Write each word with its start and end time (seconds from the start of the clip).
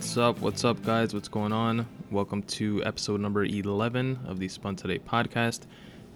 What's 0.00 0.16
up? 0.16 0.40
What's 0.40 0.64
up, 0.64 0.82
guys? 0.82 1.12
What's 1.12 1.28
going 1.28 1.52
on? 1.52 1.86
Welcome 2.10 2.42
to 2.44 2.82
episode 2.86 3.20
number 3.20 3.44
11 3.44 4.20
of 4.24 4.38
the 4.38 4.48
Spun 4.48 4.74
Today 4.74 4.98
podcast. 4.98 5.66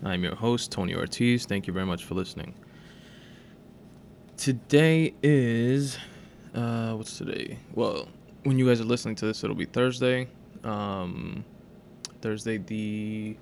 I'm 0.02 0.24
your 0.24 0.34
host, 0.34 0.72
Tony 0.72 0.94
Ortiz. 0.94 1.44
Thank 1.44 1.66
you 1.66 1.74
very 1.74 1.84
much 1.84 2.02
for 2.02 2.14
listening. 2.14 2.54
Today 4.38 5.12
is, 5.22 5.98
uh, 6.54 6.94
what's 6.94 7.18
today? 7.18 7.58
Well, 7.74 8.08
when 8.44 8.58
you 8.58 8.66
guys 8.66 8.80
are 8.80 8.84
listening 8.84 9.16
to 9.16 9.26
this, 9.26 9.44
it'll 9.44 9.54
be 9.54 9.66
Thursday. 9.66 10.28
Um, 10.64 11.44
Thursday, 12.22 12.56
the 12.56 13.36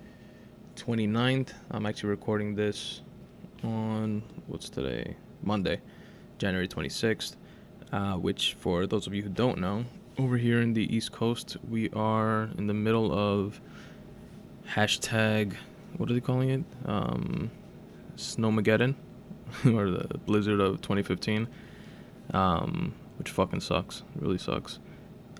29th. 0.75 1.53
I'm 1.70 1.87
actually 1.87 2.11
recording 2.11 2.56
this 2.56 3.03
on, 3.62 4.25
what's 4.48 4.69
today? 4.69 5.17
Monday, 5.45 5.81
January 6.39 6.67
26th. 6.67 7.37
Uh, 7.93 8.15
which, 8.15 8.55
for 8.59 8.89
those 8.89 9.06
of 9.06 9.15
you 9.15 9.23
who 9.23 9.29
don't 9.29 9.59
know, 9.59 9.84
over 10.19 10.37
here 10.37 10.61
in 10.61 10.75
the 10.75 10.95
East 10.95 11.12
Coast, 11.12 11.57
we 11.69 11.91
are 11.91 12.51
in 12.59 12.66
the 12.66 12.75
middle 12.75 13.12
of 13.12 13.61
hashtag, 14.69 15.55
what 15.97 16.11
are 16.11 16.15
they 16.15 16.20
calling 16.20 16.51
it? 16.51 16.65
Um, 16.87 17.51
Snowmageddon, 18.17 18.95
or 19.67 19.91
the 19.91 20.19
blizzard 20.27 20.61
of 20.61 20.80
2015, 20.83 21.48
um, 22.33 22.95
which 23.19 23.30
fucking 23.30 23.61
sucks. 23.61 24.03
Really 24.17 24.39
sucks. 24.39 24.78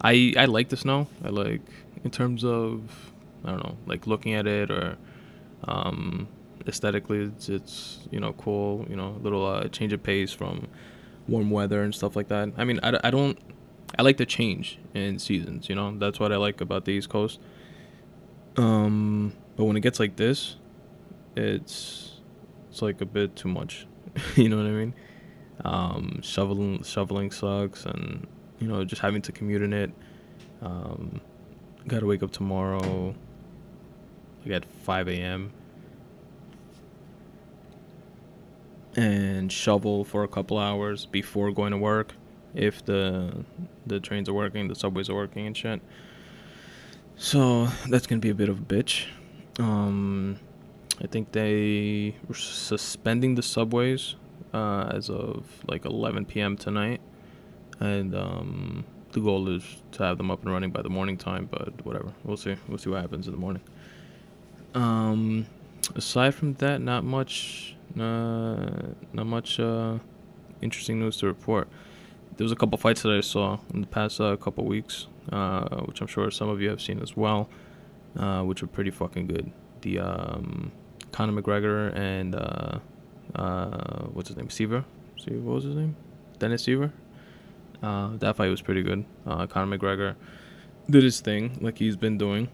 I 0.01 0.35
I 0.37 0.47
like 0.47 0.69
the 0.69 0.77
snow. 0.77 1.07
I 1.25 1.29
like 1.29 1.63
in 2.05 2.11
terms 2.11 2.45
of 2.45 3.13
I 3.45 3.51
don't 3.51 3.65
know, 3.65 3.77
like 3.87 4.07
looking 4.07 4.35
at 4.35 4.47
it 4.47 4.71
or 4.71 4.97
um, 5.65 6.29
aesthetically, 6.67 7.25
it's, 7.25 7.49
it's 7.49 8.01
you 8.11 8.21
know 8.21 8.33
cool. 8.35 8.87
You 8.89 8.97
know, 8.97 9.19
little 9.23 9.47
uh, 9.47 9.69
change 9.69 9.93
of 9.93 10.03
pace 10.03 10.33
from 10.33 10.69
warm 11.29 11.51
weather 11.51 11.83
and 11.83 11.95
stuff 11.95 12.17
like 12.17 12.29
that. 12.29 12.51
I 12.57 12.65
mean, 12.65 12.81
I, 12.83 12.99
I 13.05 13.11
don't. 13.11 13.39
I 13.99 14.03
like 14.03 14.17
the 14.17 14.27
change 14.27 14.79
in 14.95 15.19
seasons. 15.19 15.69
You 15.69 15.75
know, 15.75 15.97
that's 15.99 16.19
what 16.19 16.33
I 16.33 16.37
like 16.37 16.61
about 16.61 16.85
the 16.85 16.93
East 16.93 17.09
Coast. 17.09 17.41
Um, 18.57 19.35
but 19.57 19.65
when 19.65 19.77
it 19.77 19.81
gets 19.81 20.01
like 20.01 20.17
this, 20.17 20.57
it's 21.37 22.21
it's 22.71 22.83
like 22.83 23.01
a 23.01 23.07
bit 23.07 23.37
too 23.37 23.49
much. 23.49 23.87
you 24.37 24.49
know 24.49 24.57
what 24.57 24.67
I 24.67 24.71
mean? 24.71 24.95
Um, 25.65 26.21
shoveling 26.23 26.83
shoveling 26.83 27.31
sucks, 27.31 27.85
and 27.85 28.27
you 28.59 28.69
know 28.69 28.85
just 28.85 29.03
having 29.03 29.23
to 29.23 29.33
commute 29.33 29.63
in 29.63 29.73
it. 29.73 29.91
Um, 30.63 31.21
gotta 31.87 32.07
wake 32.07 32.23
up 32.23 32.31
tomorrow. 32.31 33.15
Like 34.45 34.55
at 34.55 34.65
5 34.65 35.09
a.m. 35.09 35.53
and 38.97 39.53
shovel 39.53 40.05
for 40.05 40.25
a 40.25 40.29
couple 40.29 40.59
hours 40.59 41.07
before 41.07 41.53
going 41.53 41.71
to 41.71 41.79
work 41.79 42.15
if 42.55 42.85
the 42.85 43.45
the 43.87 44.01
trains 44.01 44.29
are 44.29 44.35
working, 44.35 44.69
the 44.69 44.75
subways 44.75 45.09
are 45.09 45.15
working 45.15 45.47
and 45.47 45.57
shit. 45.57 45.81
So 47.17 47.67
that's 47.89 48.07
gonna 48.07 48.21
be 48.21 48.31
a 48.31 48.35
bit 48.35 48.49
of 48.49 48.59
a 48.59 48.63
bitch. 48.63 49.07
Um, 49.59 50.39
I 51.03 51.07
think 51.07 51.33
they 51.33 52.17
were 52.29 52.35
suspending 52.35 53.35
the 53.35 53.43
subways 53.43 54.17
uh, 54.53 54.91
as 54.93 55.11
of 55.11 55.47
like 55.67 55.85
11 55.85 56.27
p.m. 56.27 56.57
tonight, 56.57 57.01
and 57.81 58.15
um, 58.15 58.85
the 59.13 59.21
goal 59.21 59.49
is 59.49 59.83
to 59.93 60.03
have 60.05 60.19
them 60.19 60.31
up 60.31 60.43
and 60.43 60.53
running 60.53 60.71
by 60.71 60.83
the 60.83 60.91
morning 60.91 61.17
time. 61.17 61.49
But 61.51 61.85
whatever, 61.85 62.13
we'll 62.25 62.37
see. 62.37 62.57
We'll 62.69 62.79
see 62.79 62.91
what 62.91 63.01
happens 63.01 63.27
in 63.27 63.33
the 63.33 63.39
morning. 63.39 63.63
Um, 64.75 65.47
aside 65.95 66.35
from 66.35 66.55
that, 66.55 66.81
not 66.81 67.05
much. 67.05 67.77
Uh, 67.99 68.71
not 69.13 69.27
much 69.27 69.61
uh, 69.61 69.99
interesting 70.63 70.99
news 70.99 71.19
to 71.19 71.27
report. 71.27 71.69
There 72.43 72.47
was 72.47 72.51
a 72.51 72.57
couple 72.57 72.77
fights 72.77 73.03
that 73.03 73.13
I 73.13 73.21
saw 73.21 73.61
in 73.73 73.83
the 73.83 73.87
past 73.87 74.21
uh, 74.21 74.35
couple 74.35 74.65
weeks, 74.65 75.07
uh, 75.31 75.83
which 75.85 76.01
I'm 76.01 76.09
sure 76.09 76.29
some 76.33 76.49
of 76.49 76.61
you 76.61 76.71
have 76.71 76.83
seen 76.83 77.01
as 77.01 77.17
well, 77.17 77.49
uh, 78.19 78.43
which 78.43 78.63
were 78.63 78.67
pretty 78.67 78.91
fucking 78.91 79.29
good. 79.29 79.53
The 79.83 80.01
um, 80.01 80.73
Conor 81.13 81.41
McGregor 81.41 81.97
and 81.97 82.35
uh, 82.35 82.81
uh, 83.37 84.07
what's 84.07 84.27
his 84.27 84.37
name, 84.37 84.49
Siver? 84.49 84.85
See, 85.25 85.37
what 85.37 85.55
was 85.55 85.63
his 85.63 85.77
name? 85.77 85.95
Dennis 86.41 86.67
Siver. 86.67 86.91
Uh, 87.81 88.17
that 88.17 88.35
fight 88.35 88.49
was 88.49 88.61
pretty 88.61 88.83
good. 88.83 89.05
Conor 89.25 89.79
McGregor 89.79 90.17
did 90.91 91.05
his 91.05 91.21
thing, 91.21 91.59
like 91.61 91.79
he's 91.79 91.95
been 91.95 92.19
doing. 92.19 92.49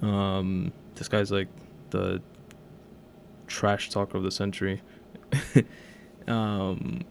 Um, 0.00 0.72
this 0.94 1.08
guy's 1.08 1.32
like 1.32 1.48
the 1.90 2.22
trash 3.48 3.90
talker 3.90 4.16
of 4.16 4.22
the 4.22 4.30
century, 4.30 4.80
um, 6.28 7.02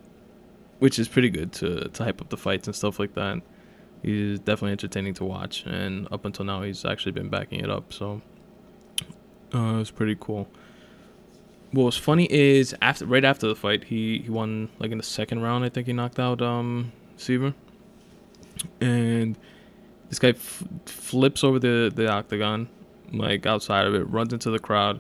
which 0.84 1.00
is 1.00 1.08
pretty 1.08 1.30
good 1.30 1.54
to 1.54 1.88
to 1.88 2.04
hype 2.04 2.20
up 2.20 2.28
the 2.30 2.36
fights 2.36 2.68
and 2.68 2.76
stuff 2.76 3.00
like 3.00 3.14
that. 3.14 3.42
He's 4.02 4.38
definitely 4.40 4.74
entertaining 4.74 5.14
to 5.14 5.24
watch, 5.24 5.64
and 5.66 6.10
up 6.12 6.26
until 6.26 6.44
now, 6.44 6.62
he's 6.62 6.84
actually 6.84 7.14
been 7.14 7.30
backing 7.30 7.62
it 7.62 7.70
up. 7.70 7.94
So 7.94 8.22
uh, 9.54 9.78
it's 9.80 9.92
pretty 9.92 10.18
cool. 10.20 10.50
What 11.72 11.86
was 11.86 11.98
funny 11.98 12.28
is 12.30 12.76
after 12.82 13.06
right 13.06 13.24
after 13.24 13.48
the 13.48 13.56
fight, 13.56 13.86
he 13.86 14.20
he 14.20 14.30
won 14.30 14.68
like 14.80 14.92
in 14.92 14.98
the 14.98 15.06
second 15.06 15.42
round. 15.42 15.64
I 15.64 15.70
think 15.70 15.88
he 15.88 15.94
knocked 15.94 16.20
out 16.20 16.42
um 16.42 16.92
Siver, 17.18 17.54
and 18.82 19.38
this 20.10 20.20
guy 20.20 20.30
f- 20.30 20.64
flips 20.86 21.46
over 21.46 21.60
the 21.60 21.90
the 21.96 22.12
octagon 22.12 22.68
like 23.14 23.46
outside 23.46 23.88
of 23.88 23.96
it, 23.96 24.04
runs 24.10 24.34
into 24.34 24.50
the 24.50 24.60
crowd 24.60 25.00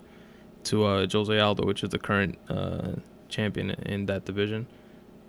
to 0.65 0.85
uh, 0.85 1.07
Jose 1.11 1.37
Aldo, 1.37 1.65
which 1.65 1.83
is 1.83 1.89
the 1.89 1.99
current 1.99 2.37
uh, 2.47 2.93
champion 3.27 3.71
in 3.71 4.05
that 4.05 4.23
division, 4.23 4.67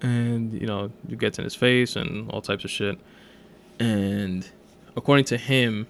and 0.04 0.52
you 0.52 0.66
know 0.66 0.92
he 1.08 1.16
gets 1.16 1.38
in 1.38 1.44
his 1.44 1.54
face 1.54 1.96
and 1.96 2.30
all 2.30 2.42
types 2.42 2.64
of 2.64 2.70
shit. 2.70 2.98
And 3.80 4.48
according 4.96 5.24
to 5.26 5.38
him, 5.38 5.86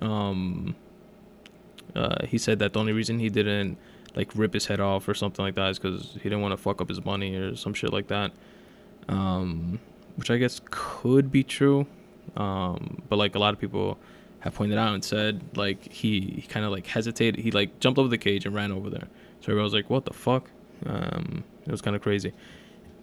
um, 0.00 0.76
uh, 1.94 2.26
he 2.26 2.38
said 2.38 2.60
that 2.60 2.72
the 2.72 2.78
only 2.78 2.92
reason 2.92 3.18
he 3.18 3.28
didn't 3.28 3.76
like 4.14 4.30
rip 4.34 4.54
his 4.54 4.66
head 4.66 4.80
off 4.80 5.08
or 5.08 5.14
something 5.14 5.44
like 5.44 5.56
that 5.56 5.70
is 5.70 5.78
because 5.78 6.12
he 6.14 6.22
didn't 6.22 6.40
want 6.40 6.52
to 6.52 6.56
fuck 6.56 6.80
up 6.80 6.88
his 6.88 7.04
money 7.04 7.34
or 7.34 7.56
some 7.56 7.74
shit 7.74 7.92
like 7.92 8.06
that. 8.08 8.30
Um, 9.08 9.80
which 10.16 10.30
I 10.30 10.36
guess 10.36 10.60
could 10.70 11.32
be 11.32 11.42
true, 11.42 11.86
um, 12.36 13.02
but 13.08 13.16
like 13.16 13.34
a 13.34 13.38
lot 13.38 13.52
of 13.52 13.60
people 13.60 13.98
have 14.40 14.54
pointed 14.54 14.78
out 14.78 14.94
and 14.94 15.04
said 15.04 15.42
like 15.56 15.92
he, 15.92 16.20
he 16.20 16.42
kind 16.42 16.64
of 16.64 16.70
like 16.70 16.86
hesitated. 16.86 17.42
He 17.42 17.50
like 17.50 17.80
jumped 17.80 17.98
over 17.98 18.08
the 18.08 18.18
cage 18.18 18.46
and 18.46 18.54
ran 18.54 18.70
over 18.70 18.90
there. 18.90 19.08
So 19.40 19.46
everyone 19.46 19.64
was 19.64 19.74
like, 19.74 19.90
"What 19.90 20.04
the 20.04 20.12
fuck?" 20.12 20.50
Um, 20.86 21.42
it 21.66 21.70
was 21.70 21.82
kind 21.82 21.96
of 21.96 22.02
crazy. 22.02 22.32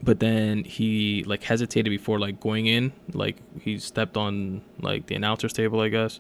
But 0.02 0.20
then 0.20 0.64
he 0.64 1.24
like 1.26 1.44
hesitated 1.44 1.90
before 1.90 2.20
like 2.20 2.40
going 2.40 2.68
in. 2.68 2.94
Like 3.14 3.38
he 3.62 3.80
stepped 3.80 4.16
on 4.16 4.62
like 4.80 5.08
the 5.08 5.16
announcer's 5.16 5.54
table, 5.54 5.80
I 5.82 5.90
guess, 5.90 6.20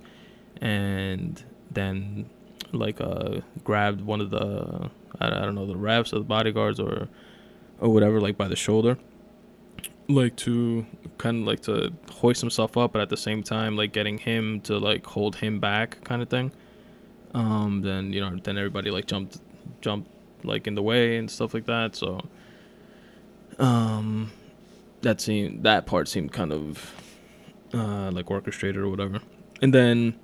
and 0.61 1.41
then 1.71 2.29
like 2.73 2.99
uh 2.99 3.39
grabbed 3.63 4.01
one 4.01 4.19
of 4.19 4.29
the 4.29 4.89
I, 5.19 5.27
I 5.27 5.29
don't 5.29 5.55
know 5.55 5.65
the 5.65 5.75
refs 5.75 6.13
or 6.13 6.19
the 6.19 6.25
bodyguards 6.25 6.79
or 6.79 7.07
or 7.79 7.89
whatever 7.93 8.19
like 8.19 8.37
by 8.37 8.47
the 8.47 8.55
shoulder. 8.55 8.97
Like 10.09 10.35
to 10.37 10.85
kind 11.17 11.41
of 11.41 11.47
like 11.47 11.61
to 11.61 11.93
hoist 12.11 12.41
himself 12.41 12.77
up 12.77 12.93
but 12.93 13.01
at 13.01 13.09
the 13.09 13.17
same 13.17 13.43
time 13.43 13.75
like 13.75 13.91
getting 13.91 14.17
him 14.17 14.61
to 14.61 14.77
like 14.77 15.05
hold 15.05 15.35
him 15.35 15.59
back 15.59 16.03
kind 16.03 16.21
of 16.21 16.29
thing. 16.29 16.51
Um 17.33 17.81
then 17.81 18.11
you 18.13 18.21
know 18.21 18.37
then 18.43 18.57
everybody 18.57 18.89
like 18.89 19.05
jumped 19.05 19.39
jumped 19.81 20.09
like 20.43 20.65
in 20.67 20.75
the 20.75 20.83
way 20.83 21.17
and 21.17 21.29
stuff 21.29 21.53
like 21.53 21.65
that. 21.65 21.95
So 21.95 22.21
um 23.59 24.31
that 25.01 25.19
seemed 25.21 25.63
that 25.63 25.85
part 25.85 26.07
seemed 26.07 26.31
kind 26.31 26.51
of 26.51 26.93
uh 27.73 28.11
like 28.11 28.29
orchestrated 28.29 28.81
or 28.81 28.89
whatever 28.89 29.19
and 29.61 29.73
then 29.73 30.17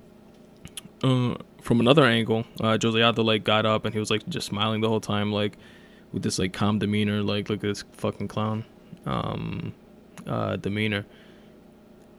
uh 1.02 1.34
from 1.60 1.80
another 1.80 2.04
angle 2.04 2.44
uh 2.60 2.78
Jose 2.80 3.00
Aldo 3.00 3.22
like 3.22 3.44
got 3.44 3.66
up 3.66 3.84
and 3.84 3.94
he 3.94 3.98
was 3.98 4.10
like 4.10 4.26
just 4.28 4.46
smiling 4.46 4.80
the 4.80 4.88
whole 4.88 5.00
time 5.00 5.32
like 5.32 5.56
with 6.12 6.22
this 6.22 6.38
like 6.38 6.52
calm 6.52 6.78
demeanor 6.78 7.22
like 7.22 7.48
look 7.48 7.58
at 7.58 7.68
this 7.68 7.84
fucking 7.92 8.28
clown 8.28 8.64
um, 9.06 9.74
uh, 10.26 10.56
demeanor. 10.56 11.06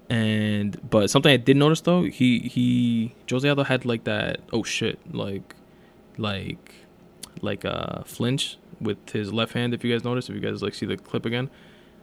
And 0.09 0.77
but 0.87 1.09
something 1.09 1.31
I 1.31 1.37
did 1.37 1.57
notice 1.57 1.81
though, 1.81 2.03
he 2.03 2.39
he 2.39 3.15
Jose 3.29 3.47
Aldo 3.47 3.63
had 3.63 3.85
like 3.85 4.03
that 4.03 4.39
oh 4.53 4.61
shit 4.61 4.99
like 5.15 5.55
like 6.17 6.75
like 7.41 7.63
a 7.63 7.99
uh, 7.99 8.03
flinch 8.03 8.57
with 8.79 9.09
his 9.09 9.33
left 9.33 9.53
hand. 9.53 9.73
If 9.73 9.83
you 9.83 9.91
guys 9.93 10.03
notice, 10.03 10.29
if 10.29 10.35
you 10.35 10.41
guys 10.41 10.61
like 10.61 10.73
see 10.73 10.85
the 10.85 10.97
clip 10.97 11.25
again, 11.25 11.49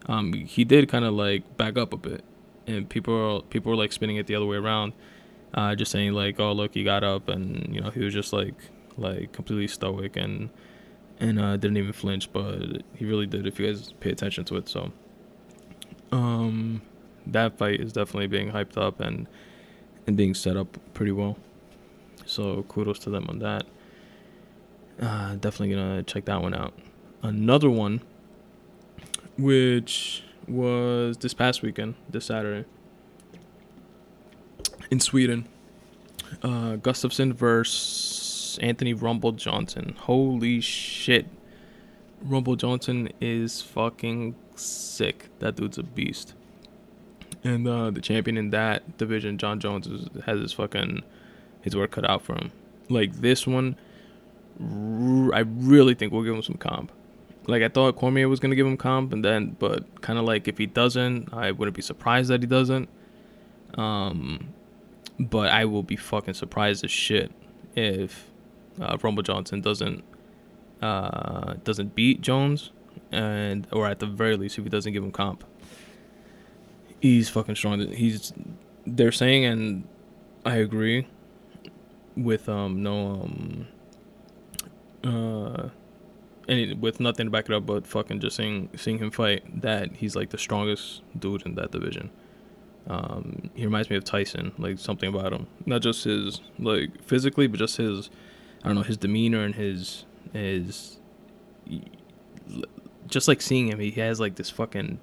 um, 0.07 0.33
he 0.33 0.65
did 0.65 0.89
kind 0.89 1.05
of 1.05 1.15
like 1.15 1.57
back 1.57 1.77
up 1.77 1.93
a 1.93 1.97
bit, 1.97 2.25
and 2.67 2.89
people 2.89 3.15
are, 3.15 3.43
people 3.43 3.71
were 3.71 3.77
like 3.77 3.93
spinning 3.93 4.17
it 4.17 4.27
the 4.27 4.35
other 4.35 4.47
way 4.47 4.57
around, 4.57 4.93
uh, 5.55 5.75
just 5.75 5.91
saying 5.91 6.13
like 6.13 6.41
oh 6.41 6.53
look 6.53 6.75
he 6.75 6.85
got 6.85 7.05
up 7.05 7.29
and 7.29 7.75
you 7.75 7.81
know 7.81 7.91
he 7.91 8.01
was 8.01 8.15
just 8.15 8.33
like 8.33 8.55
like 8.97 9.33
completely 9.33 9.69
stoic 9.69 10.17
and 10.17 10.51
and 11.21 11.39
uh, 11.39 11.57
didn't 11.57 11.77
even 11.77 11.93
flinch, 11.93 12.33
but 12.33 12.83
he 12.97 13.05
really 13.05 13.27
did. 13.27 13.47
If 13.47 13.61
you 13.61 13.67
guys 13.67 13.93
pay 14.01 14.11
attention 14.11 14.45
to 14.47 14.57
it, 14.57 14.69
so 14.69 14.91
um, 16.11 16.83
that 17.27 17.57
fight 17.59 17.81
is 17.81 17.93
definitely 17.93 18.27
being 18.27 18.51
hyped 18.51 18.77
up 18.77 19.01
and 19.01 19.29
and 20.07 20.17
being 20.17 20.35
set 20.35 20.57
up 20.57 20.79
pretty 20.95 21.13
well. 21.13 21.39
So 22.27 22.65
kudos 22.65 22.99
to 23.01 23.11
them 23.11 23.27
on 23.29 23.39
that. 23.41 23.65
Uh, 25.03 25.35
definitely 25.35 25.75
gonna 25.75 26.03
check 26.05 26.25
that 26.27 26.41
one 26.41 26.55
out. 26.55 26.73
Another 27.23 27.69
one, 27.69 28.01
which 29.37 30.23
was 30.47 31.17
this 31.19 31.35
past 31.35 31.61
weekend, 31.63 31.97
this 32.09 32.27
Saturday. 32.27 32.67
in 34.93 35.01
Sweden. 35.01 35.49
Uh, 36.43 36.77
Gustafsson 36.77 37.33
versus 37.33 38.59
Anthony 38.61 38.93
Rumble 38.93 39.33
Johnson. 39.33 39.97
Holy 39.99 40.61
shit. 40.61 41.27
Rumble 42.23 42.57
Johnson 42.57 43.09
is 43.21 43.63
fucking 43.63 44.35
sick. 44.55 45.31
That 45.39 45.57
dude's 45.57 45.79
a 45.79 45.83
beast. 45.83 46.35
And 47.43 47.67
uh, 47.67 47.91
the 47.91 48.03
champion 48.03 48.37
in 48.37 48.51
that 48.51 48.99
division, 48.99 49.39
Jon 49.39 49.59
Jones, 49.61 49.89
has 50.27 50.41
his 50.41 50.53
fucking 50.53 51.03
his 51.63 51.75
work 51.75 51.93
cut 51.93 52.09
out 52.09 52.23
for 52.23 52.35
him. 52.35 52.53
Like 52.91 53.15
this 53.15 53.47
one, 53.47 53.77
I 54.61 55.41
really 55.41 55.95
think 55.95 56.13
we'll 56.13 56.23
give 56.23 56.35
him 56.35 56.43
some 56.43 56.57
comp. 56.57 56.93
Like 57.47 57.63
I 57.63 57.69
thought 57.69 57.97
Cormier 57.97 58.29
was 58.29 58.39
gonna 58.41 58.55
give 58.55 58.67
him 58.67 58.77
comp, 58.77 59.13
and 59.13 59.25
then 59.25 59.57
but 59.59 60.01
kind 60.01 60.19
of 60.19 60.25
like 60.25 60.47
if 60.49 60.59
he 60.59 60.67
doesn't, 60.67 61.33
I 61.33 61.51
wouldn't 61.51 61.75
be 61.77 61.83
surprised 61.83 62.31
that 62.31 62.43
he 62.43 62.47
doesn't. 62.47 62.89
Um, 63.75 64.53
but 65.19 65.51
I 65.51 65.65
will 65.65 65.83
be 65.83 65.97
fucking 65.97 66.35
surprised 66.35 66.85
as 66.85 66.91
shit 66.91 67.33
if 67.75 68.31
uh, 68.81 68.97
Rumble 69.03 69.23
Johnson 69.23 69.61
doesn't 69.61 70.05
uh, 70.81 71.55
doesn't 71.65 71.95
beat 71.95 72.21
Jones, 72.21 72.71
and 73.11 73.67
or 73.73 73.87
at 73.87 73.99
the 73.99 74.07
very 74.07 74.37
least 74.37 74.59
if 74.59 74.65
he 74.65 74.71
doesn't 74.71 74.93
give 74.93 75.03
him 75.03 75.13
comp. 75.13 75.45
He's 77.01 77.29
fucking 77.29 77.57
strong. 77.57 77.81
He's 77.89 78.33
they're 78.87 79.13
saying, 79.13 79.45
and 79.45 79.89
I 80.45 80.57
agree 80.57 81.07
with 82.17 82.49
um 82.49 82.83
no 82.83 83.23
um 83.23 83.67
uh 85.05 85.69
any 86.49 86.75
with 86.75 87.01
nothing 87.01 87.27
to 87.27 87.31
back 87.31 87.47
it 87.47 87.53
up 87.53 87.67
but 87.67 87.87
fucking 87.87 88.21
just 88.21 88.37
seeing 88.37 88.69
seeing 88.77 88.99
him 88.99 89.11
fight 89.11 89.63
that 89.63 89.97
he's 89.97 90.17
like 90.17 90.31
the 90.31 90.39
strongest 90.39 91.03
dude 91.19 91.43
in 91.47 91.55
that 91.55 91.71
division. 91.71 92.11
Um, 92.89 93.51
he 93.55 93.65
reminds 93.65 93.91
me 93.91 93.97
of 93.97 94.05
Tyson, 94.05 94.53
like 94.59 94.79
something 94.79 95.09
about 95.09 95.33
him, 95.33 95.47
not 95.67 95.83
just 95.83 96.05
his 96.05 96.41
like 96.59 97.03
physically, 97.05 97.47
but 97.47 97.59
just 97.59 97.77
his, 97.77 98.11
I 98.65 98.69
don't 98.69 98.77
know, 98.77 98.83
his 98.83 98.97
demeanor 98.97 99.45
and 99.45 99.55
his 99.55 100.05
his, 100.33 100.99
just 103.07 103.29
like 103.29 103.41
seeing 103.41 103.69
him, 103.69 103.79
he 103.79 103.93
has 103.93 104.19
like 104.19 104.35
this 104.35 104.51
fucking 104.51 104.99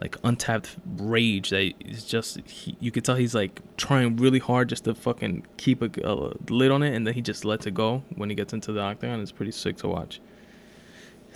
like 0.00 0.16
untapped 0.24 0.76
rage 0.96 1.50
that 1.50 1.72
is 1.80 2.04
just 2.04 2.40
he, 2.48 2.76
you 2.80 2.90
could 2.90 3.04
tell 3.04 3.16
he's 3.16 3.34
like 3.34 3.60
trying 3.76 4.16
really 4.16 4.38
hard 4.38 4.68
just 4.68 4.84
to 4.84 4.94
fucking 4.94 5.46
keep 5.56 5.82
a, 5.82 5.90
a, 6.02 6.32
lid 6.48 6.70
on 6.70 6.82
it 6.82 6.94
and 6.94 7.06
then 7.06 7.14
he 7.14 7.20
just 7.20 7.44
lets 7.44 7.66
it 7.66 7.74
go 7.74 8.02
when 8.16 8.30
he 8.30 8.34
gets 8.34 8.52
into 8.52 8.72
the 8.72 8.80
octagon 8.80 9.20
it's 9.20 9.32
pretty 9.32 9.52
sick 9.52 9.76
to 9.76 9.88
watch. 9.88 10.20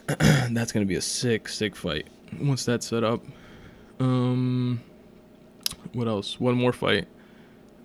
That's 0.51 0.73
gonna 0.73 0.87
be 0.87 0.97
a 0.97 1.03
sick 1.03 1.49
sick 1.49 1.77
fight 1.77 2.09
once 2.41 2.65
that's 2.65 2.87
set 2.87 3.05
up. 3.05 3.23
Um 4.01 4.83
what 5.93 6.09
else? 6.09 6.41
One 6.41 6.55
more 6.57 6.73
fight 6.73 7.07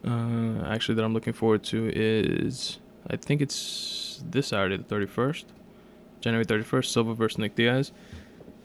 uh 0.05 0.63
actually 0.65 0.95
that 0.95 1.03
i'm 1.03 1.13
looking 1.13 1.33
forward 1.33 1.61
to 1.61 1.91
is 1.93 2.79
i 3.09 3.17
think 3.17 3.41
it's 3.41 4.23
this 4.29 4.47
saturday 4.47 4.77
the 4.77 4.83
31st 4.83 5.43
january 6.21 6.45
31st 6.45 6.85
silva 6.85 7.13
versus 7.13 7.37
nick 7.37 7.55
diaz. 7.55 7.91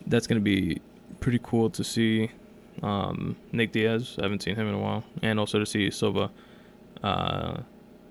That's 0.07 0.27
gonna 0.27 0.41
be 0.41 0.81
pretty 1.25 1.41
cool 1.43 1.71
to 1.71 1.83
see 1.83 2.31
um, 2.83 3.35
Nick 3.51 3.73
Diaz. 3.73 4.17
I 4.19 4.25
haven't 4.25 4.43
seen 4.43 4.57
him 4.57 4.69
in 4.69 4.75
a 4.75 4.79
while, 4.79 5.05
and 5.23 5.41
also 5.41 5.59
to 5.59 5.65
see 5.65 5.91
Silva, 5.91 6.31
uh, 7.03 7.63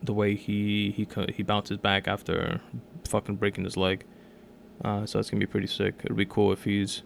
the 0.02 0.14
way 0.14 0.36
he 0.36 0.90
he 0.90 1.08
he 1.32 1.44
bounces 1.44 1.78
back 1.78 2.08
after 2.08 2.60
fucking 3.08 3.36
breaking 3.36 3.66
his 3.66 3.78
leg. 3.78 4.04
Uh, 4.84 5.06
so 5.06 5.20
that's 5.20 5.30
gonna 5.30 5.40
be 5.40 5.46
pretty 5.46 5.68
sick. 5.68 5.94
It'd 6.04 6.18
be 6.18 6.26
cool 6.26 6.52
if 6.52 6.64
he's 6.64 7.04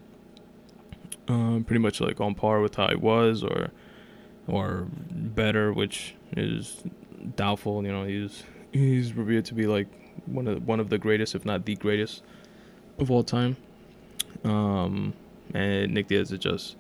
um, 1.28 1.66
pretty 1.66 1.82
much 1.82 2.00
like 2.00 2.22
on 2.22 2.36
par 2.36 2.62
with 2.62 2.76
how 2.76 2.88
he 2.88 2.96
was, 2.96 3.44
or 3.44 3.72
or 4.48 4.88
better, 5.12 5.74
which 5.74 6.16
is 6.38 6.84
doubtful. 7.36 7.84
You 7.86 7.92
know, 7.92 8.06
he's 8.06 8.44
he's 8.72 9.12
revered 9.12 9.44
to 9.44 9.54
be 9.54 9.68
like 9.68 9.90
one 10.26 10.48
of 10.48 10.66
one 10.66 10.80
of 10.80 10.88
the 10.90 10.98
greatest, 10.98 11.36
if 11.36 11.44
not 11.44 11.66
the 11.66 11.76
greatest, 11.76 12.24
of 12.98 13.12
all 13.12 13.26
time. 13.26 13.58
Um, 14.46 15.14
and 15.54 15.94
Nick 15.94 16.08
Diaz 16.08 16.32
is 16.32 16.40
just 16.40 16.76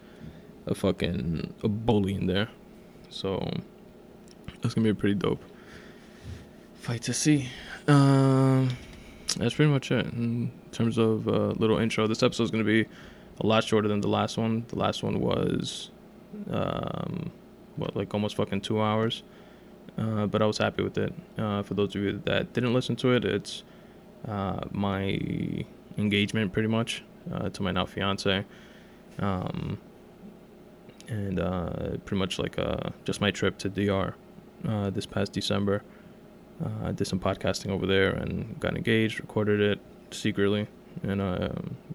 a 0.65 0.75
fucking 0.75 1.53
a 1.63 1.67
bully 1.67 2.13
in 2.13 2.27
there. 2.27 2.49
So 3.09 3.39
that's 4.61 4.73
gonna 4.73 4.85
be 4.85 4.91
a 4.91 4.95
pretty 4.95 5.15
dope 5.15 5.43
fight 6.87 7.01
to 7.03 7.13
see. 7.13 7.49
Um, 7.87 8.69
that's 9.37 9.55
pretty 9.55 9.71
much 9.71 9.91
it 9.91 10.05
in 10.05 10.51
terms 10.71 10.97
of 10.97 11.27
a 11.27 11.31
uh, 11.31 11.53
little 11.57 11.77
intro. 11.77 12.07
This 12.07 12.23
episode 12.23 12.43
is 12.43 12.51
gonna 12.51 12.63
be 12.63 12.85
a 13.41 13.45
lot 13.45 13.63
shorter 13.63 13.87
than 13.87 14.01
the 14.01 14.07
last 14.07 14.37
one. 14.37 14.65
The 14.69 14.77
last 14.77 15.03
one 15.03 15.19
was 15.19 15.91
um, 16.49 17.31
what 17.75 17.95
like 17.95 18.13
almost 18.13 18.35
fucking 18.35 18.61
two 18.61 18.81
hours. 18.81 19.23
Uh, 19.97 20.27
but 20.27 20.41
I 20.41 20.45
was 20.45 20.57
happy 20.59 20.83
with 20.83 20.97
it. 20.97 21.13
Uh, 21.37 21.63
for 21.63 21.73
those 21.73 21.95
of 21.95 22.01
you 22.01 22.21
that 22.25 22.53
didn't 22.53 22.73
listen 22.73 22.95
to 22.97 23.13
it, 23.13 23.25
it's 23.25 23.63
uh, 24.27 24.61
my 24.71 25.19
engagement 25.97 26.53
pretty 26.53 26.67
much 26.67 27.03
uh, 27.33 27.49
to 27.49 27.63
my 27.63 27.71
now 27.71 27.85
fiance, 27.85 28.45
um, 29.19 29.77
and 31.07 31.39
uh, 31.39 31.97
pretty 32.05 32.19
much 32.19 32.39
like 32.39 32.57
uh, 32.59 32.89
just 33.05 33.21
my 33.21 33.31
trip 33.31 33.57
to 33.59 33.69
DR 33.69 34.13
uh, 34.67 34.89
this 34.89 35.05
past 35.05 35.33
December. 35.33 35.83
I 36.83 36.91
did 36.91 37.05
some 37.05 37.19
podcasting 37.19 37.69
over 37.69 37.85
there 37.85 38.09
and 38.09 38.59
got 38.59 38.75
engaged, 38.75 39.19
recorded 39.19 39.59
it 39.61 39.79
secretly, 40.09 40.67
and 41.03 41.21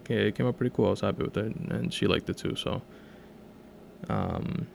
it 0.09 0.35
came 0.35 0.47
out 0.47 0.57
pretty 0.57 0.73
cool. 0.73 0.87
I 0.87 0.91
was 0.91 1.01
happy 1.01 1.23
with 1.23 1.35
it, 1.35 1.53
and 1.53 1.93
she 1.93 2.07
liked 2.07 2.29
it 2.29 2.37
too. 2.37 2.55
So, 2.55 2.81
um, 4.07 4.67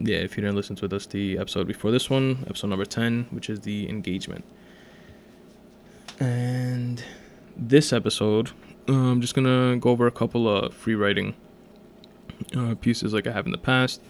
yeah, 0.00 0.16
if 0.16 0.36
you 0.36 0.42
didn't 0.42 0.56
listen 0.56 0.74
to 0.76 0.88
the 0.88 1.38
episode 1.38 1.68
before 1.68 1.92
this 1.92 2.10
one, 2.10 2.44
episode 2.48 2.68
number 2.68 2.84
10, 2.84 3.26
which 3.30 3.48
is 3.48 3.60
the 3.60 3.88
engagement. 3.88 4.44
And 6.18 7.02
this 7.56 7.92
episode, 7.92 8.50
uh, 8.88 8.92
I'm 8.92 9.20
just 9.20 9.34
gonna 9.34 9.76
go 9.76 9.90
over 9.90 10.06
a 10.06 10.10
couple 10.10 10.48
of 10.48 10.74
free 10.74 10.94
writing 10.94 11.34
uh, 12.56 12.74
pieces 12.80 13.12
like 13.12 13.26
I 13.26 13.32
have 13.32 13.46
in 13.46 13.52
the 13.52 13.58
past. 13.58 14.00